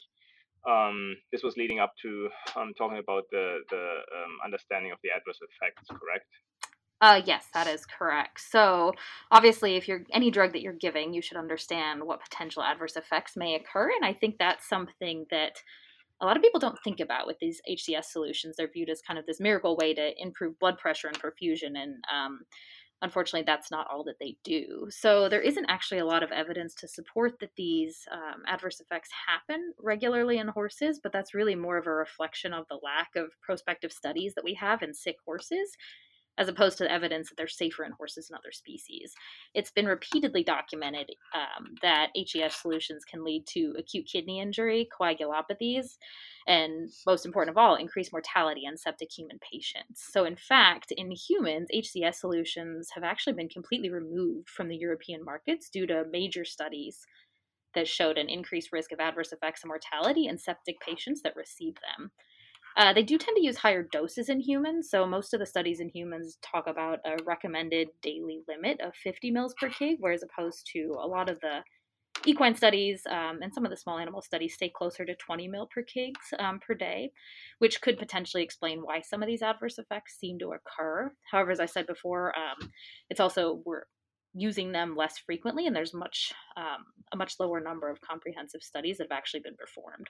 um, 0.69 1.15
this 1.31 1.43
was 1.43 1.57
leading 1.57 1.79
up 1.79 1.93
to 2.01 2.29
um, 2.55 2.73
talking 2.77 2.97
about 2.97 3.23
the 3.31 3.59
the 3.69 3.77
um, 3.77 4.37
understanding 4.43 4.91
of 4.91 4.97
the 5.03 5.09
adverse 5.15 5.39
effects, 5.41 5.87
correct? 5.89 6.27
Uh, 7.01 7.21
yes, 7.25 7.47
that 7.53 7.67
is 7.67 7.85
correct. 7.85 8.39
So, 8.39 8.93
obviously, 9.29 9.75
if 9.75 9.89
you're 9.89 10.03
any 10.13 10.31
drug 10.31 10.53
that 10.53 10.61
you're 10.61 10.71
giving, 10.71 11.13
you 11.13 11.21
should 11.21 11.35
understand 11.35 12.01
what 12.01 12.23
potential 12.23 12.63
adverse 12.63 12.95
effects 12.95 13.35
may 13.35 13.55
occur, 13.55 13.91
and 13.91 14.05
I 14.05 14.13
think 14.13 14.37
that's 14.37 14.69
something 14.69 15.25
that 15.29 15.61
a 16.21 16.25
lot 16.25 16.37
of 16.37 16.43
people 16.43 16.61
don't 16.61 16.81
think 16.81 17.01
about 17.01 17.27
with 17.27 17.37
these 17.39 17.61
HES 17.67 18.09
solutions. 18.09 18.55
They're 18.55 18.71
viewed 18.71 18.89
as 18.89 19.01
kind 19.01 19.19
of 19.19 19.25
this 19.25 19.41
miracle 19.41 19.75
way 19.75 19.93
to 19.93 20.11
improve 20.17 20.57
blood 20.59 20.77
pressure 20.77 21.09
and 21.09 21.19
perfusion, 21.19 21.75
and 21.75 21.95
um, 22.13 22.39
unfortunately, 23.03 23.43
that's 23.45 23.69
not 23.69 23.85
all 23.91 24.03
that 24.05 24.17
they 24.19 24.37
do. 24.43 24.87
So 24.89 25.29
there 25.29 25.41
isn't 25.41 25.69
actually 25.69 25.99
a 25.99 26.05
lot 26.05 26.23
of 26.23 26.31
evidence 26.31 26.73
to 26.75 26.87
support 26.87 27.33
that 27.41 27.51
these 27.55 27.99
um, 28.11 28.41
adverse 28.47 28.79
effects 28.79 29.09
happen 29.27 29.73
regularly 29.79 30.39
in 30.39 30.47
horses, 30.47 30.99
but 31.03 31.11
that's 31.11 31.35
really 31.35 31.55
more 31.55 31.77
of 31.77 31.85
a 31.85 31.91
reflection 31.91 32.53
of 32.53 32.65
the 32.69 32.79
lack 32.81 33.09
of 33.15 33.31
prospective 33.41 33.91
studies 33.91 34.33
that 34.35 34.43
we 34.43 34.55
have 34.55 34.81
in 34.81 34.93
sick 34.93 35.17
horses. 35.25 35.69
As 36.37 36.47
opposed 36.47 36.77
to 36.79 36.85
the 36.85 36.91
evidence 36.91 37.29
that 37.29 37.35
they're 37.37 37.47
safer 37.47 37.83
in 37.83 37.91
horses 37.91 38.29
and 38.29 38.37
other 38.37 38.51
species. 38.51 39.13
It's 39.53 39.69
been 39.69 39.85
repeatedly 39.85 40.43
documented 40.43 41.11
um, 41.35 41.75
that 41.83 42.09
HES 42.15 42.55
solutions 42.55 43.05
can 43.05 43.23
lead 43.23 43.45
to 43.49 43.75
acute 43.77 44.07
kidney 44.11 44.39
injury, 44.39 44.89
coagulopathies, 44.99 45.97
and 46.47 46.89
most 47.05 47.25
important 47.25 47.55
of 47.55 47.57
all, 47.57 47.75
increased 47.75 48.11
mortality 48.11 48.63
in 48.65 48.77
septic 48.77 49.11
human 49.11 49.39
patients. 49.39 50.07
So, 50.11 50.25
in 50.25 50.35
fact, 50.35 50.91
in 50.91 51.11
humans, 51.11 51.69
HES 51.71 52.19
solutions 52.19 52.89
have 52.95 53.03
actually 53.03 53.33
been 53.33 53.49
completely 53.49 53.89
removed 53.89 54.49
from 54.49 54.67
the 54.67 54.77
European 54.77 55.23
markets 55.23 55.69
due 55.69 55.85
to 55.87 56.05
major 56.11 56.45
studies 56.45 57.05
that 57.75 57.87
showed 57.87 58.17
an 58.17 58.29
increased 58.29 58.71
risk 58.71 58.91
of 58.91 58.99
adverse 58.99 59.31
effects 59.31 59.63
and 59.63 59.69
mortality 59.69 60.27
in 60.27 60.37
septic 60.37 60.79
patients 60.79 61.21
that 61.21 61.35
receive 61.35 61.75
them. 61.75 62.11
Uh, 62.75 62.93
they 62.93 63.03
do 63.03 63.17
tend 63.17 63.35
to 63.35 63.43
use 63.43 63.57
higher 63.57 63.83
doses 63.83 64.29
in 64.29 64.39
humans, 64.39 64.89
so 64.89 65.05
most 65.05 65.33
of 65.33 65.39
the 65.39 65.45
studies 65.45 65.79
in 65.79 65.89
humans 65.89 66.37
talk 66.41 66.67
about 66.67 66.99
a 67.05 67.21
recommended 67.23 67.89
daily 68.01 68.41
limit 68.47 68.79
of 68.81 68.95
50 68.95 69.31
mils 69.31 69.53
per 69.59 69.69
kg, 69.69 69.97
whereas 69.99 70.23
opposed 70.23 70.67
to 70.73 70.97
a 71.01 71.07
lot 71.07 71.29
of 71.29 71.39
the 71.41 71.59
equine 72.25 72.55
studies 72.55 73.01
um, 73.09 73.39
and 73.41 73.53
some 73.53 73.65
of 73.65 73.71
the 73.71 73.77
small 73.77 73.99
animal 73.99 74.21
studies 74.21 74.53
stay 74.53 74.69
closer 74.69 75.05
to 75.05 75.15
20 75.15 75.47
mil 75.47 75.67
per 75.73 75.83
kg 75.83 76.13
um, 76.39 76.59
per 76.65 76.73
day, 76.73 77.11
which 77.59 77.81
could 77.81 77.97
potentially 77.97 78.43
explain 78.43 78.79
why 78.79 79.01
some 79.01 79.21
of 79.21 79.27
these 79.27 79.41
adverse 79.41 79.77
effects 79.77 80.17
seem 80.19 80.39
to 80.39 80.53
occur. 80.53 81.11
However, 81.31 81.51
as 81.51 81.59
I 81.59 81.65
said 81.65 81.87
before, 81.87 82.33
um, 82.37 82.69
it's 83.09 83.19
also 83.19 83.61
we're 83.65 83.83
using 84.33 84.71
them 84.71 84.95
less 84.95 85.17
frequently, 85.17 85.67
and 85.67 85.75
there's 85.75 85.93
much 85.93 86.33
um, 86.57 86.85
a 87.11 87.17
much 87.17 87.35
lower 87.39 87.59
number 87.59 87.89
of 87.89 88.01
comprehensive 88.01 88.63
studies 88.63 88.97
that 88.97 89.07
have 89.09 89.17
actually 89.17 89.41
been 89.41 89.55
performed. 89.55 90.07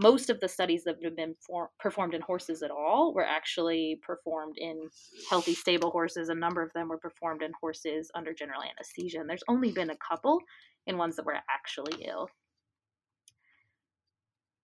Most 0.00 0.30
of 0.30 0.40
the 0.40 0.48
studies 0.48 0.84
that 0.84 0.96
have 1.04 1.14
been 1.14 1.34
for, 1.46 1.70
performed 1.78 2.14
in 2.14 2.22
horses 2.22 2.62
at 2.62 2.70
all 2.70 3.12
were 3.12 3.26
actually 3.26 4.00
performed 4.02 4.56
in 4.56 4.88
healthy, 5.28 5.54
stable 5.54 5.90
horses. 5.90 6.30
A 6.30 6.34
number 6.34 6.62
of 6.62 6.72
them 6.72 6.88
were 6.88 6.96
performed 6.96 7.42
in 7.42 7.52
horses 7.60 8.10
under 8.14 8.32
general 8.32 8.62
anesthesia, 8.62 9.20
and 9.20 9.28
there's 9.28 9.44
only 9.46 9.72
been 9.72 9.90
a 9.90 9.96
couple 9.96 10.40
in 10.86 10.96
ones 10.96 11.16
that 11.16 11.26
were 11.26 11.36
actually 11.50 12.02
ill. 12.06 12.30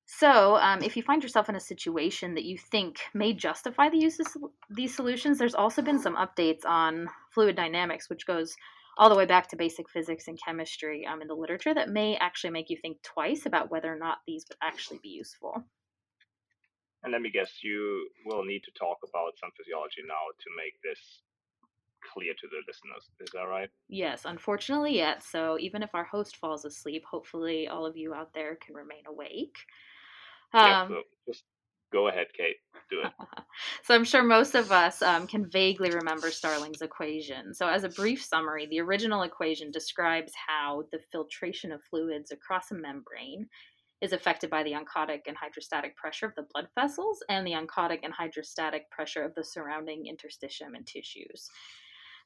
So, 0.06 0.56
um, 0.56 0.82
if 0.82 0.96
you 0.96 1.02
find 1.02 1.22
yourself 1.22 1.50
in 1.50 1.56
a 1.56 1.60
situation 1.60 2.34
that 2.34 2.44
you 2.44 2.56
think 2.56 3.00
may 3.12 3.34
justify 3.34 3.90
the 3.90 3.98
use 3.98 4.18
of 4.20 4.26
these 4.70 4.94
solutions, 4.94 5.36
there's 5.36 5.54
also 5.54 5.82
been 5.82 5.98
some 5.98 6.16
updates 6.16 6.64
on 6.64 7.08
fluid 7.34 7.56
dynamics, 7.56 8.08
which 8.08 8.26
goes 8.26 8.56
all 8.96 9.08
the 9.08 9.16
way 9.16 9.26
back 9.26 9.48
to 9.48 9.56
basic 9.56 9.88
physics 9.90 10.28
and 10.28 10.38
chemistry 10.42 11.06
um, 11.06 11.20
in 11.20 11.28
the 11.28 11.34
literature 11.34 11.74
that 11.74 11.90
may 11.90 12.16
actually 12.16 12.50
make 12.50 12.70
you 12.70 12.76
think 12.80 13.02
twice 13.02 13.46
about 13.46 13.70
whether 13.70 13.92
or 13.92 13.98
not 13.98 14.18
these 14.26 14.44
would 14.48 14.58
actually 14.62 14.98
be 15.02 15.10
useful. 15.10 15.64
And 17.02 17.12
let 17.12 17.20
me 17.20 17.30
guess, 17.30 17.62
you 17.62 18.08
will 18.24 18.44
need 18.44 18.62
to 18.64 18.70
talk 18.78 18.98
about 19.08 19.38
some 19.40 19.50
physiology 19.56 20.02
now 20.06 20.14
to 20.38 20.50
make 20.56 20.74
this 20.82 21.22
clear 22.12 22.32
to 22.32 22.46
the 22.48 22.58
listeners. 22.66 23.08
Is 23.20 23.28
that 23.32 23.48
right? 23.48 23.68
Yes, 23.88 24.22
unfortunately, 24.24 24.96
yet. 24.96 25.22
So 25.22 25.58
even 25.60 25.82
if 25.82 25.94
our 25.94 26.04
host 26.04 26.36
falls 26.36 26.64
asleep, 26.64 27.04
hopefully 27.08 27.68
all 27.68 27.86
of 27.86 27.96
you 27.96 28.14
out 28.14 28.32
there 28.34 28.56
can 28.56 28.74
remain 28.74 29.02
awake. 29.06 29.56
Um, 30.52 30.66
yeah, 30.66 30.88
so 30.88 31.02
just 31.28 31.44
go 31.92 32.08
ahead, 32.08 32.26
Kate. 32.36 32.56
Do 32.90 33.02
it. 33.04 33.12
so 33.86 33.94
I'm 33.94 34.02
sure 34.02 34.24
most 34.24 34.56
of 34.56 34.72
us 34.72 35.00
um, 35.00 35.28
can 35.28 35.48
vaguely 35.48 35.90
remember 35.90 36.32
Starling's 36.32 36.82
equation. 36.82 37.54
So 37.54 37.68
as 37.68 37.84
a 37.84 37.88
brief 37.88 38.20
summary, 38.20 38.66
the 38.66 38.80
original 38.80 39.22
equation 39.22 39.70
describes 39.70 40.32
how 40.48 40.82
the 40.90 40.98
filtration 41.12 41.70
of 41.70 41.84
fluids 41.88 42.32
across 42.32 42.72
a 42.72 42.74
membrane 42.74 43.46
is 44.00 44.12
affected 44.12 44.50
by 44.50 44.64
the 44.64 44.72
oncotic 44.72 45.20
and 45.28 45.36
hydrostatic 45.36 45.96
pressure 45.96 46.26
of 46.26 46.34
the 46.34 46.48
blood 46.52 46.66
vessels 46.74 47.20
and 47.28 47.46
the 47.46 47.52
oncotic 47.52 48.00
and 48.02 48.12
hydrostatic 48.12 48.90
pressure 48.90 49.22
of 49.22 49.36
the 49.36 49.44
surrounding 49.44 50.12
interstitium 50.12 50.74
and 50.74 50.84
tissues. 50.84 51.48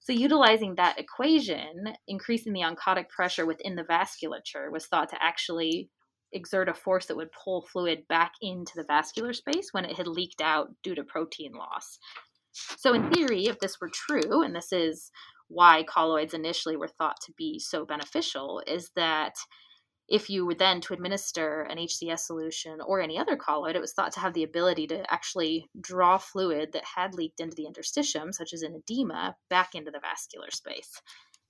So, 0.01 0.15
utilizing 0.15 0.77
that 0.77 0.99
equation, 0.99 1.93
increasing 2.09 2.55
the 2.55 2.63
oncotic 2.63 3.11
pressure 3.11 3.45
within 3.45 3.77
the 3.77 3.85
vasculature 3.85 4.73
was 4.73 4.87
thought 4.87 5.11
to 5.11 5.23
actually 5.23 5.91
exert 6.33 6.69
a 6.69 6.75
force 6.75 7.07
that 7.07 7.17
would 7.17 7.33
pull 7.33 7.63
fluid 7.63 8.07
back 8.09 8.33
into 8.41 8.73
the 8.77 8.85
vascular 8.85 9.33
space 9.33 9.69
when 9.73 9.85
it 9.85 9.97
had 9.97 10.07
leaked 10.07 10.41
out 10.41 10.71
due 10.83 10.95
to 10.95 11.05
protein 11.05 11.53
loss. 11.53 11.99
So, 12.53 12.95
in 12.95 13.11
theory, 13.11 13.47
if 13.47 13.59
this 13.59 13.81
were 13.81 13.91
true, 13.93 14.43
and 14.43 14.55
this 14.55 14.73
is 14.73 15.11
why 15.49 15.85
colloids 15.85 16.35
initially 16.35 16.77
were 16.77 16.89
thought 16.89 17.21
to 17.27 17.33
be 17.37 17.59
so 17.59 17.85
beneficial, 17.85 18.63
is 18.67 18.91
that 18.97 19.35
if 20.11 20.29
you 20.29 20.45
were 20.45 20.55
then 20.55 20.81
to 20.81 20.93
administer 20.93 21.63
an 21.63 21.79
HES 21.79 22.27
solution 22.27 22.81
or 22.85 23.01
any 23.01 23.17
other 23.17 23.37
colloid, 23.37 23.77
it 23.77 23.81
was 23.81 23.93
thought 23.93 24.13
to 24.13 24.21
have 24.21 24.35
the 24.35 24.43
ability 24.43 24.89
to 24.89 25.11
actually 25.13 25.71
draw 25.81 26.19
fluid 26.19 26.73
that 26.73 26.83
had 26.97 27.15
leaked 27.15 27.39
into 27.39 27.55
the 27.55 27.67
interstitium, 27.67 28.35
such 28.35 28.53
as 28.53 28.63
an 28.63 28.75
edema, 28.75 29.37
back 29.49 29.77
into 29.77 29.93
the 29.93 30.01
vascular 30.01 30.51
space. 30.51 31.01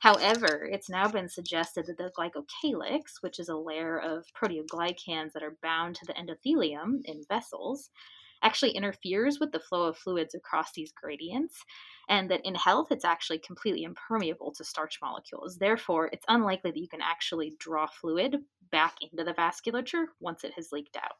However, 0.00 0.64
it's 0.64 0.88
now 0.88 1.08
been 1.08 1.28
suggested 1.28 1.86
that 1.86 1.98
the 1.98 2.10
glycocalyx, 2.18 3.20
which 3.20 3.38
is 3.38 3.50
a 3.50 3.56
layer 3.56 4.00
of 4.00 4.24
proteoglycans 4.34 5.32
that 5.32 5.42
are 5.42 5.58
bound 5.62 5.96
to 5.96 6.06
the 6.06 6.14
endothelium 6.14 7.02
in 7.04 7.22
vessels, 7.28 7.90
actually 8.42 8.70
interferes 8.70 9.38
with 9.38 9.52
the 9.52 9.60
flow 9.60 9.88
of 9.88 9.98
fluids 9.98 10.34
across 10.34 10.72
these 10.72 10.90
gradients, 10.92 11.62
and 12.08 12.30
that 12.30 12.40
in 12.44 12.54
health 12.54 12.88
it's 12.90 13.04
actually 13.04 13.40
completely 13.40 13.82
impermeable 13.82 14.52
to 14.52 14.64
starch 14.64 14.98
molecules. 15.02 15.58
Therefore, 15.58 16.08
it's 16.12 16.24
unlikely 16.28 16.70
that 16.70 16.80
you 16.80 16.88
can 16.88 17.02
actually 17.02 17.54
draw 17.58 17.86
fluid 17.86 18.38
back 18.72 18.94
into 19.02 19.22
the 19.22 19.34
vasculature 19.34 20.06
once 20.18 20.44
it 20.44 20.54
has 20.54 20.72
leaked 20.72 20.96
out. 20.96 21.18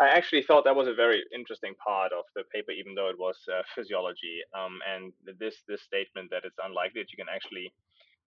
I 0.00 0.08
actually 0.08 0.42
thought 0.42 0.64
that 0.64 0.76
was 0.76 0.86
a 0.86 0.94
very 0.94 1.24
interesting 1.34 1.74
part 1.74 2.12
of 2.12 2.24
the 2.36 2.44
paper, 2.54 2.70
even 2.70 2.94
though 2.94 3.08
it 3.08 3.18
was 3.18 3.36
uh, 3.50 3.62
physiology. 3.74 4.40
Um, 4.54 4.78
and 4.86 5.12
this 5.38 5.56
this 5.66 5.82
statement 5.82 6.30
that 6.30 6.44
it's 6.44 6.58
unlikely 6.62 7.02
that 7.02 7.10
you 7.10 7.18
can 7.18 7.32
actually 7.32 7.72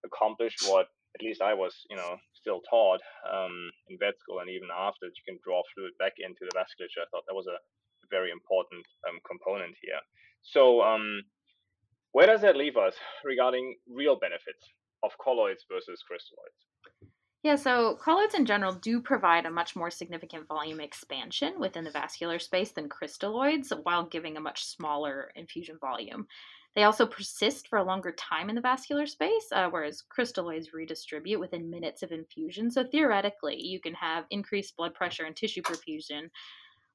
accomplish 0.03 0.55
what 0.67 0.87
at 1.15 1.21
least 1.21 1.41
I 1.41 1.53
was, 1.53 1.75
you 1.89 1.95
know, 1.95 2.15
still 2.33 2.61
taught 2.69 3.01
um, 3.27 3.69
in 3.89 3.97
vet 3.99 4.17
school 4.19 4.39
and 4.39 4.49
even 4.49 4.69
after 4.71 5.07
that 5.07 5.15
you 5.15 5.23
can 5.27 5.39
draw 5.43 5.61
fluid 5.75 5.91
back 5.99 6.13
into 6.19 6.47
the 6.47 6.55
vasculature. 6.55 7.03
I 7.03 7.09
thought 7.11 7.27
that 7.27 7.35
was 7.35 7.47
a 7.47 7.59
very 8.09 8.31
important 8.31 8.85
um, 9.07 9.19
component 9.27 9.75
here. 9.81 9.99
So, 10.41 10.81
um, 10.81 11.21
where 12.11 12.27
does 12.27 12.41
that 12.41 12.57
leave 12.57 12.75
us 12.75 12.95
regarding 13.23 13.75
real 13.87 14.17
benefits 14.19 14.67
of 15.03 15.11
colloids 15.21 15.63
versus 15.71 16.03
crystalloids? 16.03 16.70
Yeah, 17.43 17.55
so 17.55 17.95
colloids 17.95 18.35
in 18.35 18.45
general 18.45 18.73
do 18.73 19.01
provide 19.01 19.45
a 19.47 19.51
much 19.51 19.75
more 19.75 19.89
significant 19.89 20.47
volume 20.47 20.79
expansion 20.79 21.59
within 21.59 21.83
the 21.83 21.89
vascular 21.91 22.37
space 22.37 22.71
than 22.71 22.87
crystalloids 22.87 23.71
while 23.83 24.05
giving 24.05 24.37
a 24.37 24.41
much 24.41 24.63
smaller 24.63 25.31
infusion 25.35 25.79
volume. 25.79 26.27
They 26.75 26.83
also 26.83 27.05
persist 27.05 27.67
for 27.67 27.79
a 27.79 27.83
longer 27.83 28.11
time 28.13 28.47
in 28.49 28.55
the 28.55 28.61
vascular 28.61 29.07
space, 29.07 29.47
uh, 29.51 29.69
whereas 29.69 30.03
crystalloids 30.15 30.71
redistribute 30.71 31.39
within 31.39 31.69
minutes 31.69 32.03
of 32.03 32.11
infusion. 32.11 32.69
So 32.69 32.83
theoretically, 32.85 33.59
you 33.59 33.79
can 33.81 33.95
have 33.95 34.25
increased 34.29 34.77
blood 34.77 34.93
pressure 34.93 35.25
and 35.25 35.35
tissue 35.35 35.63
perfusion 35.63 36.29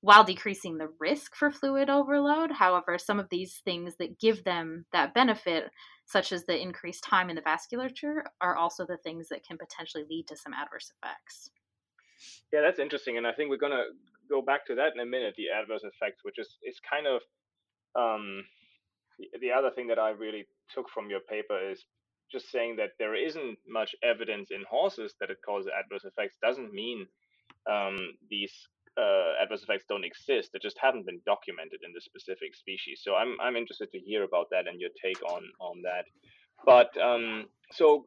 while 0.01 0.25
decreasing 0.25 0.79
the 0.79 0.89
risk 1.01 1.35
for 1.35 1.51
fluid 1.51 1.91
overload. 1.91 2.53
However, 2.53 2.99
some 2.99 3.19
of 3.19 3.29
these 3.31 3.61
things 3.65 3.97
that 3.99 4.19
give 4.21 4.45
them 4.45 4.87
that 4.93 5.15
benefit, 5.15 5.71
such 6.07 6.33
as 6.33 6.45
the 6.45 6.61
increased 6.61 7.05
time 7.05 7.29
in 7.29 7.37
the 7.37 7.43
vasculature, 7.43 8.23
are 8.41 8.57
also 8.57 8.87
the 8.87 8.99
things 8.99 9.29
that 9.29 9.45
can 9.45 9.59
potentially 9.59 10.05
lead 10.09 10.27
to 10.29 10.37
some 10.37 10.55
adverse 10.55 10.91
effects. 11.03 11.51
Yeah, 12.53 12.63
that's 12.63 12.79
interesting, 12.79 13.19
and 13.19 13.27
I 13.27 13.33
think 13.33 13.51
we're 13.51 13.59
gonna 13.59 13.85
go 14.29 14.41
back 14.41 14.67
to 14.67 14.75
that 14.77 14.95
in 14.95 15.01
a 15.01 15.07
minute. 15.07 15.35
The 15.37 15.51
adverse 15.51 15.83
effects, 15.85 16.21
which 16.23 16.39
is 16.39 16.57
is 16.63 16.81
kind 16.89 17.07
of 17.07 17.21
um, 17.95 18.45
the 19.41 19.53
other 19.53 19.71
thing 19.71 19.87
that 19.89 19.99
I 19.99 20.11
really 20.11 20.47
took 20.75 20.89
from 20.89 21.11
your 21.11 21.21
paper 21.21 21.59
is 21.71 21.85
just 22.31 22.51
saying 22.51 22.77
that 22.77 22.91
there 22.99 23.15
isn't 23.15 23.59
much 23.69 23.95
evidence 24.03 24.51
in 24.51 24.65
horses 24.69 25.15
that 25.21 25.31
it 25.31 25.39
causes 25.45 25.71
adverse 25.79 26.05
effects 26.05 26.37
doesn't 26.43 26.73
mean 26.73 27.07
um, 27.71 27.97
these 28.29 28.53
uh, 28.99 29.43
adverse 29.43 29.63
effects 29.63 29.85
don't 29.89 30.05
exist. 30.05 30.51
They 30.53 30.59
just 30.59 30.79
haven't 30.81 31.07
been 31.07 31.21
documented 31.27 31.81
in 31.85 31.93
the 31.93 32.01
specific 32.01 32.55
species. 32.55 33.01
So 33.03 33.15
I'm 33.15 33.37
I'm 33.41 33.57
interested 33.57 33.91
to 33.93 33.99
hear 33.99 34.25
about 34.25 34.47
that 34.51 34.67
and 34.67 34.81
your 34.81 34.91
take 35.03 35.23
on 35.23 35.43
on 35.61 35.83
that. 35.83 36.05
But 36.65 36.97
um, 37.01 37.47
so 37.73 38.07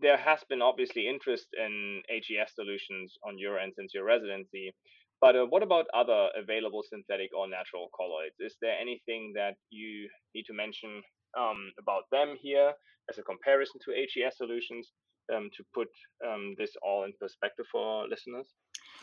there 0.00 0.16
has 0.16 0.40
been 0.48 0.60
obviously 0.60 1.08
interest 1.08 1.46
in 1.56 2.02
HES 2.08 2.54
solutions 2.54 3.14
on 3.24 3.38
your 3.38 3.58
end 3.58 3.72
since 3.76 3.94
your 3.94 4.04
residency. 4.04 4.74
But 5.20 5.34
uh, 5.34 5.46
what 5.46 5.62
about 5.62 5.86
other 5.94 6.28
available 6.36 6.82
synthetic 6.86 7.30
or 7.34 7.48
natural 7.48 7.88
colloids? 7.96 8.36
Is 8.38 8.56
there 8.60 8.76
anything 8.78 9.32
that 9.34 9.56
you 9.70 10.08
need 10.34 10.44
to 10.44 10.52
mention 10.52 11.02
um, 11.38 11.72
about 11.80 12.04
them 12.12 12.36
here 12.40 12.72
as 13.10 13.18
a 13.18 13.22
comparison 13.22 13.80
to 13.84 13.92
HES 13.92 14.36
solutions 14.36 14.92
um, 15.34 15.48
to 15.56 15.64
put 15.74 15.88
um, 16.26 16.54
this 16.58 16.72
all 16.82 17.04
in 17.04 17.12
perspective 17.18 17.64
for 17.72 18.06
listeners? 18.08 18.46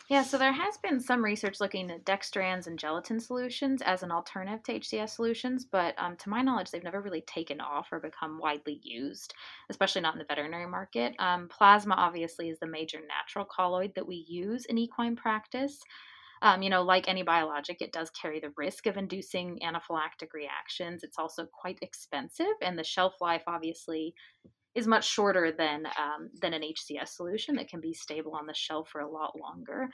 Yeah, 0.10 0.24
so 0.24 0.38
there 0.38 0.52
has 0.52 0.78
been 0.78 1.00
some 1.00 1.24
research 1.24 1.62
looking 1.62 1.90
at 1.90 2.06
dextrans 2.06 2.68
and 2.68 2.78
gelatin 2.78 3.22
solutions 3.22 3.82
as 3.82 4.04
an 4.04 4.12
alternative 4.12 4.62
to 4.64 4.98
HES 4.98 5.14
solutions, 5.14 5.66
but 5.66 5.96
um, 5.98 6.18
to 6.18 6.30
my 6.30 6.42
knowledge, 6.42 6.72
they've 6.72 6.84
never 6.84 7.02
really 7.02 7.22
taken 7.22 7.62
off 7.62 7.88
or 7.92 8.00
become 8.00 8.38
widely 8.38 8.82
used, 8.84 9.34
especially 9.70 10.02
not 10.02 10.14
in 10.14 10.20
the 10.20 10.26
veterinary 10.26 10.68
market. 10.68 11.16
Um, 11.20 11.48
plasma, 11.48 11.96
obviously, 11.96 12.50
is 12.50 12.60
the 12.60 12.68
major 12.68 13.00
natural 13.08 13.46
colloid 13.46 13.96
that 13.96 14.06
we 14.06 14.26
use 14.28 14.66
in 14.66 14.78
equine 14.78 15.16
practice. 15.16 15.80
Um, 16.42 16.62
you 16.62 16.70
know, 16.70 16.84
like 16.84 17.08
any 17.08 17.24
biologic, 17.24 17.82
it 17.82 17.94
does 17.94 18.10
carry 18.10 18.42
the 18.42 18.54
risk 18.58 18.86
of 18.86 18.98
inducing 18.98 19.62
anaphylactic 19.64 20.34
reactions. 20.34 21.04
It's 21.04 21.18
also 21.18 21.46
quite 21.46 21.80
expensive, 21.82 22.56
and 22.62 22.78
the 22.78 22.84
shelf 22.84 23.14
life, 23.22 23.44
obviously, 23.48 24.14
is 24.76 24.88
much 24.88 25.08
shorter 25.08 25.52
than 25.52 25.86
um, 25.86 26.30
than 26.42 26.54
an 26.54 26.64
HES 26.64 27.16
solution 27.16 27.56
that 27.56 27.68
can 27.68 27.80
be 27.80 27.94
stable 27.94 28.34
on 28.34 28.48
the 28.48 28.54
shelf 28.54 28.90
for 28.90 29.02
a 29.02 29.10
lot 29.10 29.40
longer. 29.40 29.88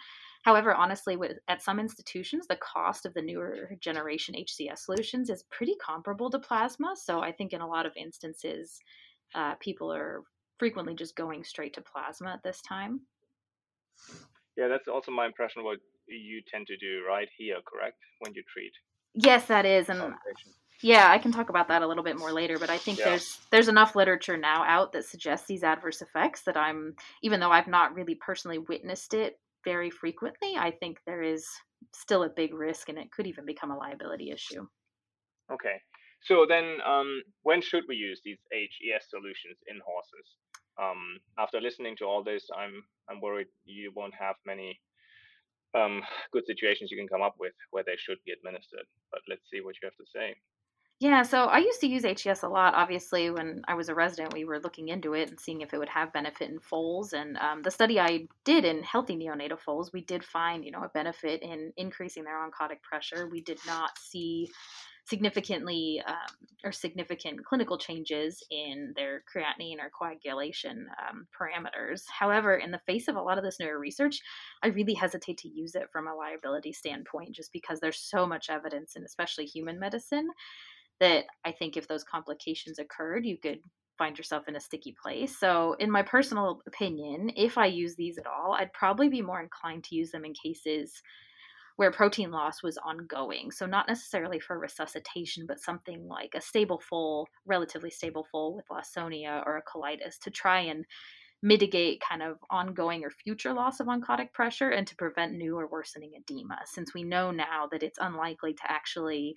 However, 0.43 0.73
honestly, 0.73 1.17
with, 1.17 1.37
at 1.49 1.61
some 1.61 1.79
institutions, 1.79 2.47
the 2.47 2.55
cost 2.57 3.05
of 3.05 3.13
the 3.13 3.21
newer 3.21 3.71
generation 3.81 4.35
HES 4.35 4.85
solutions 4.85 5.29
is 5.29 5.43
pretty 5.51 5.75
comparable 5.83 6.29
to 6.29 6.39
plasma. 6.39 6.93
So 6.95 7.19
I 7.19 7.31
think 7.31 7.51
in 7.51 7.61
a 7.61 7.67
lot 7.67 7.85
of 7.85 7.91
instances, 7.97 8.79
uh, 9.35 9.55
people 9.59 9.91
are 9.91 10.23
frequently 10.57 10.95
just 10.95 11.15
going 11.15 11.43
straight 11.43 11.73
to 11.73 11.81
plasma 11.81 12.31
at 12.31 12.43
this 12.43 12.61
time. 12.61 13.01
Yeah, 14.55 14.69
that's 14.69 14.87
also 14.87 15.11
my 15.11 15.25
impression. 15.25 15.63
What 15.63 15.79
you 16.07 16.41
tend 16.49 16.67
to 16.67 16.77
do 16.77 17.03
right 17.07 17.27
here, 17.37 17.57
correct? 17.65 17.97
When 18.19 18.33
you 18.33 18.43
treat. 18.51 18.71
Yes, 19.13 19.45
that 19.47 19.65
is, 19.65 19.89
and 19.89 20.13
yeah, 20.81 21.11
I 21.11 21.17
can 21.17 21.31
talk 21.31 21.49
about 21.49 21.67
that 21.67 21.81
a 21.81 21.87
little 21.87 22.03
bit 22.03 22.17
more 22.17 22.31
later, 22.31 22.57
but 22.57 22.69
I 22.69 22.77
think 22.77 22.99
yeah. 22.99 23.05
there's 23.05 23.39
there's 23.51 23.67
enough 23.67 23.95
literature 23.95 24.37
now 24.37 24.63
out 24.65 24.93
that 24.93 25.05
suggests 25.05 25.47
these 25.47 25.63
adverse 25.63 26.01
effects 26.01 26.41
that 26.43 26.55
I'm 26.55 26.95
even 27.21 27.39
though 27.39 27.51
I've 27.51 27.67
not 27.67 27.95
really 27.95 28.15
personally 28.15 28.59
witnessed 28.59 29.13
it 29.13 29.39
very 29.65 29.89
frequently, 29.89 30.55
I 30.57 30.71
think 30.71 30.99
there 31.05 31.21
is 31.21 31.45
still 31.93 32.23
a 32.23 32.29
big 32.29 32.53
risk 32.53 32.89
and 32.89 32.97
it 32.97 33.11
could 33.11 33.27
even 33.27 33.45
become 33.45 33.71
a 33.71 33.77
liability 33.77 34.31
issue. 34.31 34.65
Okay. 35.51 35.81
So 36.21 36.45
then 36.47 36.77
um, 36.85 37.23
when 37.43 37.61
should 37.61 37.83
we 37.87 37.95
use 37.95 38.21
these 38.23 38.39
HES 38.51 39.09
solutions 39.09 39.57
in 39.67 39.79
horses? 39.85 40.27
Um, 40.81 41.19
after 41.37 41.59
listening 41.59 41.95
to 41.97 42.05
all 42.05 42.23
this, 42.23 42.47
I'm 42.55 42.83
I'm 43.09 43.19
worried 43.19 43.47
you 43.65 43.91
won't 43.95 44.13
have 44.17 44.35
many 44.45 44.79
um, 45.75 46.01
good 46.31 46.45
situations 46.47 46.89
you 46.89 46.97
can 46.97 47.07
come 47.07 47.21
up 47.21 47.35
with 47.39 47.53
where 47.71 47.83
they 47.85 47.97
should 47.97 48.17
be 48.25 48.31
administered. 48.31 48.87
But 49.11 49.21
let's 49.27 49.43
see 49.51 49.61
what 49.61 49.75
you 49.81 49.87
have 49.87 49.97
to 49.97 50.11
say. 50.13 50.35
Yeah, 50.99 51.23
so 51.23 51.45
I 51.45 51.59
used 51.59 51.79
to 51.79 51.87
use 51.87 52.03
HES 52.03 52.43
a 52.43 52.49
lot. 52.49 52.73
Obviously, 52.75 53.29
when 53.29 53.61
I 53.69 53.73
was 53.73 53.87
a 53.87 53.95
resident, 53.95 54.33
we 54.33 54.43
were 54.43 54.59
looking 54.59 54.89
into 54.89 55.13
it 55.13 55.29
and 55.29 55.39
seeing 55.39 55.61
if 55.61 55.73
it 55.73 55.77
would 55.77 55.87
have 55.87 56.11
benefit 56.11 56.49
in 56.49 56.59
foals. 56.59 57.13
And 57.13 57.37
um, 57.37 57.61
the 57.61 57.71
study 57.71 58.01
I 58.01 58.27
did 58.43 58.65
in 58.65 58.83
healthy 58.83 59.15
neonatal 59.15 59.59
foals, 59.59 59.93
we 59.93 60.01
did 60.01 60.25
find, 60.25 60.65
you 60.65 60.71
know, 60.71 60.83
a 60.83 60.89
benefit 60.89 61.41
in 61.41 61.71
increasing 61.77 62.25
their 62.25 62.35
oncotic 62.35 62.81
pressure. 62.81 63.29
We 63.31 63.39
did 63.39 63.59
not 63.65 63.97
see 63.97 64.49
significantly 65.05 66.03
um, 66.05 66.15
or 66.65 66.71
significant 66.73 67.43
clinical 67.45 67.77
changes 67.77 68.43
in 68.51 68.93
their 68.95 69.23
creatinine 69.33 69.77
or 69.81 69.89
coagulation 69.97 70.85
um, 71.07 71.25
parameters. 71.33 72.03
However, 72.07 72.57
in 72.57 72.71
the 72.71 72.81
face 72.85 73.07
of 73.07 73.15
a 73.15 73.21
lot 73.21 73.37
of 73.37 73.43
this 73.43 73.59
newer 73.59 73.79
research, 73.79 74.19
I 74.61 74.67
really 74.67 74.93
hesitate 74.93 75.37
to 75.39 75.49
use 75.49 75.75
it 75.75 75.87
from 75.91 76.07
a 76.07 76.13
liability 76.13 76.73
standpoint 76.73 77.33
just 77.33 77.53
because 77.53 77.79
there's 77.79 77.97
so 77.99 78.27
much 78.27 78.49
evidence, 78.49 78.95
and 78.95 79.05
especially 79.05 79.45
human 79.45 79.79
medicine, 79.79 80.27
that 80.99 81.25
I 81.45 81.51
think 81.51 81.77
if 81.77 81.87
those 81.87 82.03
complications 82.03 82.79
occurred, 82.79 83.25
you 83.25 83.37
could 83.37 83.59
find 83.97 84.17
yourself 84.17 84.47
in 84.47 84.55
a 84.55 84.59
sticky 84.59 84.95
place. 85.01 85.37
So, 85.37 85.73
in 85.73 85.91
my 85.91 86.01
personal 86.01 86.61
opinion, 86.65 87.31
if 87.35 87.57
I 87.57 87.67
use 87.67 87.95
these 87.95 88.17
at 88.17 88.25
all, 88.27 88.55
I'd 88.57 88.73
probably 88.73 89.09
be 89.09 89.21
more 89.21 89.41
inclined 89.41 89.83
to 89.85 89.95
use 89.95 90.11
them 90.11 90.25
in 90.25 90.33
cases 90.33 91.01
where 91.75 91.91
protein 91.91 92.31
loss 92.31 92.61
was 92.63 92.77
ongoing. 92.77 93.51
So, 93.51 93.65
not 93.65 93.87
necessarily 93.87 94.39
for 94.39 94.57
resuscitation, 94.57 95.45
but 95.47 95.61
something 95.61 96.07
like 96.07 96.31
a 96.33 96.41
stable 96.41 96.81
foal, 96.89 97.27
relatively 97.45 97.89
stable 97.89 98.25
foal 98.31 98.55
with 98.55 98.65
Lawsonia 98.71 99.43
or 99.45 99.57
a 99.57 99.63
colitis 99.63 100.17
to 100.23 100.31
try 100.31 100.61
and 100.61 100.85
mitigate 101.41 102.01
kind 102.01 102.21
of 102.21 102.37
ongoing 102.49 103.03
or 103.03 103.09
future 103.09 103.53
loss 103.53 103.79
of 103.79 103.87
oncotic 103.87 104.33
pressure 104.33 104.69
and 104.71 104.85
to 104.87 104.95
prevent 104.95 105.33
new 105.33 105.57
or 105.57 105.67
worsening 105.67 106.11
edema, 106.17 106.59
since 106.65 106.93
we 106.93 107.03
know 107.03 107.31
now 107.31 107.67
that 107.71 107.83
it's 107.83 107.99
unlikely 108.01 108.53
to 108.53 108.69
actually 108.69 109.35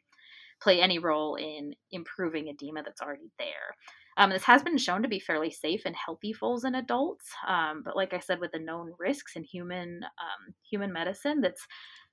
play 0.63 0.81
any 0.81 0.99
role 0.99 1.35
in 1.37 1.75
improving 1.91 2.49
edema 2.49 2.83
that's 2.83 3.03
already 3.03 3.31
there. 3.39 3.75
Um, 4.19 4.31
this 4.31 4.45
has 4.45 4.63
been 4.63 4.77
shown 4.77 5.03
to 5.03 5.09
be 5.09 5.19
fairly 5.19 5.51
safe 5.51 5.87
in 5.87 5.95
healthy 5.95 6.33
foals 6.33 6.65
in 6.65 6.75
adults, 6.75 7.31
um, 7.49 7.83
but 7.85 7.97
like 7.97 8.13
I 8.13 8.19
said, 8.19 8.41
with 8.41 8.53
the 8.53 8.59
known 8.59 8.93
risks 8.99 9.37
in 9.37 9.45
human 9.45 10.03
um, 10.05 10.55
human 10.69 10.93
medicine, 10.93 11.41
that's 11.41 11.67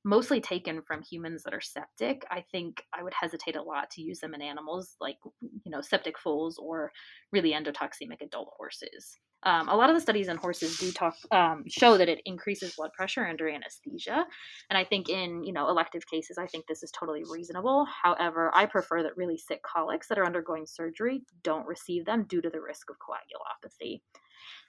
mostly 0.03 0.39
taken 0.39 0.81
from 0.81 1.01
humans 1.01 1.43
that 1.43 1.53
are 1.53 1.61
septic. 1.61 2.25
I 2.31 2.43
think 2.51 2.83
I 2.97 3.03
would 3.03 3.13
hesitate 3.13 3.55
a 3.55 3.61
lot 3.61 3.89
to 3.91 4.01
use 4.01 4.19
them 4.19 4.33
in 4.33 4.41
animals 4.41 4.95
like 5.01 5.17
you 5.41 5.71
know 5.71 5.81
septic 5.81 6.17
foals 6.17 6.57
or 6.57 6.91
really 7.31 7.51
endotoxemic 7.51 8.21
adult 8.21 8.53
horses. 8.57 9.17
Um, 9.43 9.69
a 9.69 9.75
lot 9.75 9.89
of 9.89 9.95
the 9.95 10.01
studies 10.01 10.27
in 10.27 10.35
horses 10.35 10.77
do 10.77 10.91
talk 10.91 11.15
um, 11.31 11.63
show 11.67 11.97
that 11.97 12.09
it 12.09 12.21
increases 12.25 12.75
blood 12.75 12.91
pressure 12.91 13.25
under 13.25 13.47
anesthesia, 13.47 14.25
and 14.69 14.77
I 14.77 14.83
think 14.83 15.07
in 15.07 15.43
you 15.43 15.53
know 15.53 15.69
elective 15.69 16.05
cases, 16.07 16.37
I 16.37 16.47
think 16.47 16.65
this 16.67 16.83
is 16.83 16.91
totally 16.91 17.23
reasonable. 17.29 17.85
However, 18.03 18.51
I 18.53 18.65
prefer 18.65 19.03
that 19.03 19.15
really 19.15 19.37
sick 19.37 19.61
colics 19.63 20.07
that 20.09 20.17
are 20.17 20.25
undergoing 20.25 20.65
surgery 20.65 21.21
don't 21.43 21.67
receive 21.67 22.05
them 22.05 22.25
due 22.27 22.41
to 22.41 22.49
the 22.49 22.61
risk 22.61 22.89
of 22.89 22.97
coagulopathy. 22.97 24.01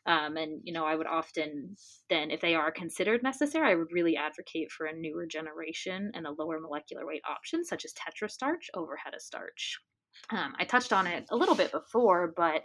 Um, 0.06 0.36
and 0.36 0.60
you 0.64 0.72
know, 0.72 0.84
I 0.84 0.94
would 0.94 1.06
often 1.06 1.76
then, 2.08 2.30
if 2.30 2.40
they 2.40 2.54
are 2.54 2.72
considered 2.72 3.22
necessary, 3.22 3.70
I 3.70 3.74
would 3.74 3.92
really 3.92 4.16
advocate 4.16 4.70
for 4.70 4.86
a 4.86 4.96
newer 4.96 5.26
generation 5.26 6.12
and 6.14 6.26
a 6.26 6.32
lower 6.32 6.60
molecular 6.60 7.06
weight 7.06 7.22
option, 7.28 7.64
such 7.64 7.84
as 7.84 7.94
tetrastarch 7.94 8.68
over 8.74 8.96
hetastarch. 8.96 9.76
Um, 10.30 10.54
I 10.58 10.64
touched 10.64 10.92
on 10.92 11.06
it 11.06 11.24
a 11.30 11.36
little 11.36 11.54
bit 11.54 11.72
before, 11.72 12.32
but 12.36 12.64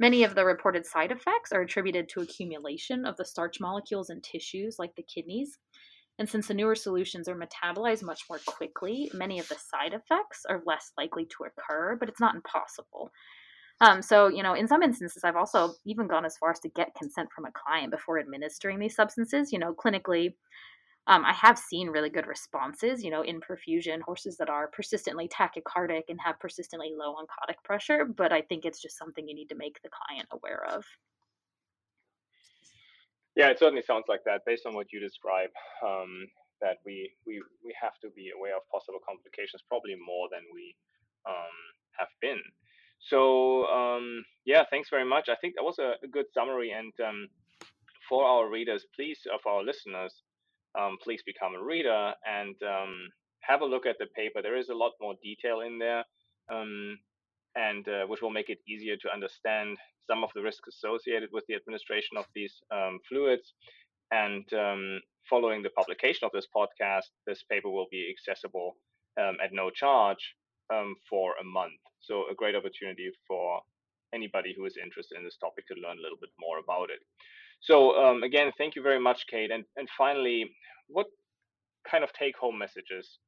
Many 0.00 0.24
of 0.24 0.34
the 0.34 0.44
reported 0.44 0.86
side 0.86 1.12
effects 1.12 1.52
are 1.52 1.60
attributed 1.60 2.08
to 2.08 2.20
accumulation 2.20 3.06
of 3.06 3.16
the 3.16 3.24
starch 3.24 3.60
molecules 3.60 4.10
in 4.10 4.20
tissues 4.20 4.76
like 4.78 4.94
the 4.96 5.04
kidneys. 5.04 5.58
And 6.18 6.28
since 6.28 6.48
the 6.48 6.54
newer 6.54 6.74
solutions 6.74 7.28
are 7.28 7.38
metabolized 7.38 8.02
much 8.02 8.22
more 8.28 8.40
quickly, 8.46 9.10
many 9.14 9.38
of 9.38 9.48
the 9.48 9.56
side 9.56 9.92
effects 9.92 10.44
are 10.48 10.62
less 10.66 10.92
likely 10.96 11.26
to 11.26 11.44
occur, 11.44 11.96
but 11.96 12.08
it's 12.08 12.20
not 12.20 12.34
impossible. 12.34 13.10
Um, 13.80 14.02
so, 14.02 14.28
you 14.28 14.42
know, 14.42 14.54
in 14.54 14.68
some 14.68 14.82
instances, 14.82 15.24
I've 15.24 15.36
also 15.36 15.74
even 15.84 16.06
gone 16.06 16.24
as 16.24 16.36
far 16.36 16.50
as 16.50 16.60
to 16.60 16.68
get 16.68 16.94
consent 16.94 17.28
from 17.34 17.44
a 17.44 17.52
client 17.52 17.90
before 17.90 18.18
administering 18.18 18.78
these 18.78 18.94
substances. 18.94 19.52
You 19.52 19.58
know, 19.58 19.74
clinically, 19.74 20.34
um, 21.06 21.24
I 21.24 21.32
have 21.32 21.58
seen 21.58 21.88
really 21.88 22.08
good 22.08 22.26
responses, 22.26 23.04
you 23.04 23.10
know, 23.10 23.22
in 23.22 23.40
perfusion, 23.40 24.00
horses 24.00 24.36
that 24.38 24.48
are 24.48 24.68
persistently 24.68 25.28
tachycardic 25.28 26.04
and 26.08 26.18
have 26.24 26.40
persistently 26.40 26.92
low 26.96 27.14
oncotic 27.14 27.62
pressure, 27.62 28.06
but 28.06 28.32
I 28.32 28.40
think 28.40 28.64
it's 28.64 28.80
just 28.80 28.96
something 28.96 29.28
you 29.28 29.34
need 29.34 29.48
to 29.48 29.56
make 29.56 29.82
the 29.82 29.90
client 29.90 30.28
aware 30.30 30.64
of. 30.64 30.84
Yeah, 33.36 33.48
it 33.48 33.58
certainly 33.58 33.82
sounds 33.82 34.04
like 34.08 34.22
that 34.24 34.42
based 34.46 34.64
on 34.64 34.74
what 34.74 34.92
you 34.92 35.00
describe. 35.00 35.50
Um, 35.84 36.28
that 36.60 36.78
we, 36.86 37.12
we 37.26 37.42
we 37.64 37.74
have 37.76 37.98
to 38.00 38.08
be 38.16 38.30
aware 38.30 38.56
of 38.56 38.62
possible 38.72 39.00
complications, 39.04 39.60
probably 39.68 39.96
more 40.00 40.28
than 40.30 40.40
we 40.54 40.74
um, 41.28 41.56
have 41.98 42.08
been. 42.22 42.40
So 43.08 43.66
um, 43.66 44.24
yeah, 44.44 44.64
thanks 44.70 44.88
very 44.90 45.04
much. 45.04 45.28
I 45.28 45.36
think 45.36 45.54
that 45.56 45.64
was 45.64 45.78
a, 45.78 45.94
a 46.02 46.08
good 46.08 46.26
summary. 46.32 46.72
And 46.72 46.92
um, 47.06 47.28
for 48.08 48.24
our 48.24 48.50
readers, 48.50 48.84
please, 48.94 49.18
of 49.32 49.40
our 49.46 49.62
listeners, 49.62 50.12
um, 50.78 50.96
please 51.02 51.22
become 51.24 51.54
a 51.54 51.62
reader 51.62 52.12
and 52.26 52.56
um, 52.62 53.08
have 53.40 53.60
a 53.60 53.66
look 53.66 53.86
at 53.86 53.98
the 53.98 54.06
paper. 54.16 54.42
There 54.42 54.56
is 54.56 54.68
a 54.68 54.74
lot 54.74 54.92
more 55.00 55.14
detail 55.22 55.60
in 55.60 55.78
there, 55.78 56.04
um, 56.52 56.98
and 57.54 57.86
uh, 57.88 58.06
which 58.06 58.22
will 58.22 58.30
make 58.30 58.50
it 58.50 58.58
easier 58.68 58.96
to 58.96 59.12
understand 59.12 59.76
some 60.10 60.24
of 60.24 60.30
the 60.34 60.42
risks 60.42 60.68
associated 60.68 61.30
with 61.32 61.44
the 61.48 61.54
administration 61.54 62.16
of 62.16 62.24
these 62.34 62.54
um, 62.72 62.98
fluids. 63.08 63.54
And 64.10 64.44
following 65.28 65.62
the 65.62 65.70
publication 65.70 66.26
of 66.26 66.30
this 66.32 66.46
podcast, 66.54 67.08
this 67.26 67.42
paper 67.50 67.70
will 67.70 67.86
be 67.90 68.14
accessible 68.14 68.76
at 69.18 69.52
no 69.52 69.70
charge 69.70 70.34
for 71.08 71.34
a 71.40 71.44
month. 71.44 71.80
So 72.00 72.24
a 72.30 72.34
great 72.34 72.54
opportunity 72.54 73.10
for 73.26 73.60
anybody 74.14 74.54
who 74.56 74.64
is 74.64 74.76
interested 74.76 75.18
in 75.18 75.24
this 75.24 75.36
topic 75.36 75.66
to 75.68 75.74
learn 75.74 75.98
a 75.98 76.02
little 76.02 76.18
bit 76.20 76.30
more 76.38 76.58
about 76.58 76.90
it. 76.90 77.00
So 77.60 77.96
um, 77.96 78.22
again, 78.22 78.52
thank 78.58 78.76
you 78.76 78.82
very 78.82 79.00
much, 79.00 79.26
Kate. 79.30 79.50
And 79.50 79.64
and 79.76 79.88
finally, 79.96 80.50
what 80.88 81.06
kind 81.90 82.04
of 82.04 82.12
take-home 82.12 82.58
messages 82.58 83.18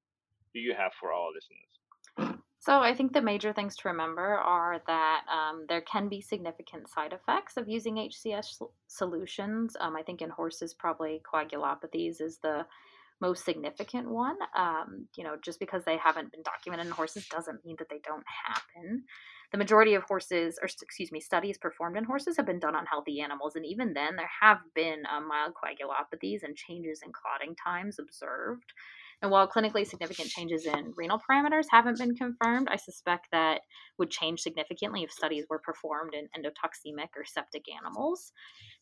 do 0.55 0.61
you 0.61 0.75
have 0.77 0.93
for 1.01 1.13
our 1.13 1.29
listeners? 1.33 2.37
So 2.59 2.81
I 2.81 2.95
think 2.95 3.13
the 3.13 3.23
major 3.23 3.53
things 3.53 3.77
to 3.77 3.89
remember 3.89 4.39
are 4.39 4.81
that 4.89 5.21
um, 5.33 5.67
there 5.69 5.83
can 5.83 6.09
be 6.09 6.21
significant 6.21 6.89
side 6.89 7.13
effects 7.13 7.57
of 7.57 7.69
using 7.69 7.97
HES 7.97 8.61
solutions. 8.89 9.77
Um, 9.79 9.95
I 9.95 10.03
think 10.03 10.21
in 10.21 10.31
horses, 10.31 10.75
probably 10.75 11.23
coagulopathies 11.33 12.21
is 12.21 12.39
the 12.39 12.67
most 13.21 13.45
significant 13.45 14.11
one. 14.11 14.37
Um, 14.57 15.09
you 15.17 15.25
know, 15.25 15.37
just 15.43 15.59
because 15.59 15.85
they 15.85 15.97
haven't 15.97 16.33
been 16.33 16.43
documented 16.43 16.87
in 16.87 16.93
horses 16.93 17.27
doesn't 17.29 17.65
mean 17.65 17.77
that 17.79 17.89
they 17.89 18.01
don't 18.05 18.25
happen. 18.47 19.05
The 19.53 19.59
majority 19.59 19.95
of 19.95 20.03
horses, 20.03 20.59
or 20.61 20.67
excuse 20.67 21.13
me, 21.13 21.21
studies 21.21 21.57
performed 21.57 21.97
in 21.97 22.05
horses 22.05 22.37
have 22.37 22.47
been 22.47 22.59
done 22.59 22.75
on 22.75 22.87
healthy 22.87 23.21
animals, 23.21 23.55
and 23.57 23.65
even 23.65 23.95
then, 23.95 24.17
there 24.17 24.31
have 24.41 24.59
been 24.75 25.05
um, 25.11 25.29
mild 25.29 25.53
coagulopathies 25.55 26.43
and 26.43 26.57
changes 26.57 27.01
in 27.05 27.13
clotting 27.13 27.55
times 27.57 27.99
observed. 27.99 28.73
And 29.23 29.31
while 29.31 29.49
clinically 29.49 29.87
significant 29.87 30.29
changes 30.29 30.67
in 30.67 30.93
renal 30.95 31.19
parameters 31.19 31.65
haven't 31.71 31.99
been 31.99 32.15
confirmed, 32.17 32.69
I 32.71 32.77
suspect 32.77 33.29
that 33.33 33.63
would 33.99 34.11
change 34.11 34.41
significantly 34.41 35.05
if 35.05 35.11
studies 35.11 35.47
were 35.49 35.59
performed 35.59 36.13
in 36.13 36.29
endotoxemic 36.37 37.09
or 37.17 37.25
septic 37.25 37.65
animals. 37.75 38.33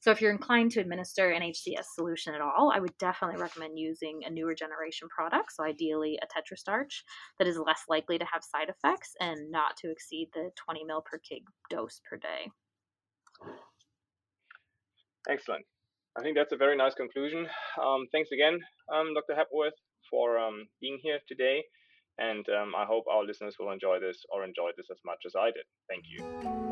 So, 0.05 0.11
if 0.11 0.21
you're 0.21 0.33
inclined 0.33 0.71
to 0.73 0.81
administer 0.81 1.31
an 1.31 1.41
HES 1.41 1.95
solution 1.95 2.35
at 2.35 2.43
all, 2.43 2.71
I 2.71 2.79
would 2.79 2.95
definitely 2.99 3.41
recommend 3.41 3.79
using 3.79 4.21
a 4.27 4.31
newer 4.31 4.55
generation 4.55 5.09
product, 5.09 5.53
so 5.57 5.65
ideally 5.65 6.19
a 6.21 6.27
tetrastarch 6.27 7.01
that 7.39 7.49
is 7.49 7.57
less 7.57 7.85
likely 7.89 8.19
to 8.19 8.27
have 8.31 8.45
side 8.45 8.69
effects 8.69 9.15
and 9.19 9.51
not 9.51 9.79
to 9.79 9.91
exceed 9.91 10.29
the 10.35 10.51
20 10.63 10.85
mil 10.85 11.01
per 11.11 11.17
kg 11.17 11.41
dose 11.71 12.03
per 12.07 12.19
day. 12.19 12.51
Excellent. 15.27 15.65
I 16.19 16.23
think 16.23 16.37
that's 16.37 16.53
a 16.53 16.59
very 16.59 16.77
nice 16.77 16.95
conclusion. 16.95 17.47
Um, 17.83 18.05
thanks 18.13 18.29
again, 18.31 18.59
um, 18.95 19.15
Dr. 19.15 19.35
Hepworth, 19.35 19.73
for 20.11 20.37
um, 20.37 20.67
being 20.83 20.99
here 21.03 21.21
today. 21.27 21.63
And 22.19 22.45
um, 22.51 22.75
I 22.77 22.85
hope 22.85 23.05
our 23.11 23.25
listeners 23.25 23.57
will 23.59 23.73
enjoy 23.73 24.01
this 24.01 24.19
or 24.31 24.45
enjoy 24.45 24.69
this 24.77 24.89
as 24.91 24.99
much 25.07 25.23
as 25.25 25.33
I 25.35 25.47
did. 25.47 25.65
Thank 25.89 26.05
you. 26.13 26.64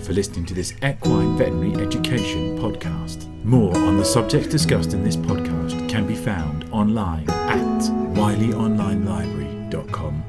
For 0.00 0.12
listening 0.12 0.46
to 0.46 0.54
this 0.54 0.72
Equine 0.82 1.36
Veterinary 1.36 1.74
Education 1.84 2.58
podcast. 2.58 3.26
More 3.44 3.76
on 3.76 3.96
the 3.96 4.04
subjects 4.04 4.48
discussed 4.48 4.92
in 4.92 5.04
this 5.04 5.16
podcast 5.16 5.88
can 5.88 6.06
be 6.06 6.14
found 6.14 6.64
online 6.72 7.28
at 7.30 7.80
wileyonlinelibrary.com 8.14 10.22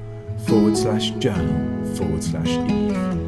forward 0.48 0.78
slash 0.78 1.12
journal 1.12 1.96
forward 1.96 2.24
slash 2.24 2.50
eve. 2.70 3.21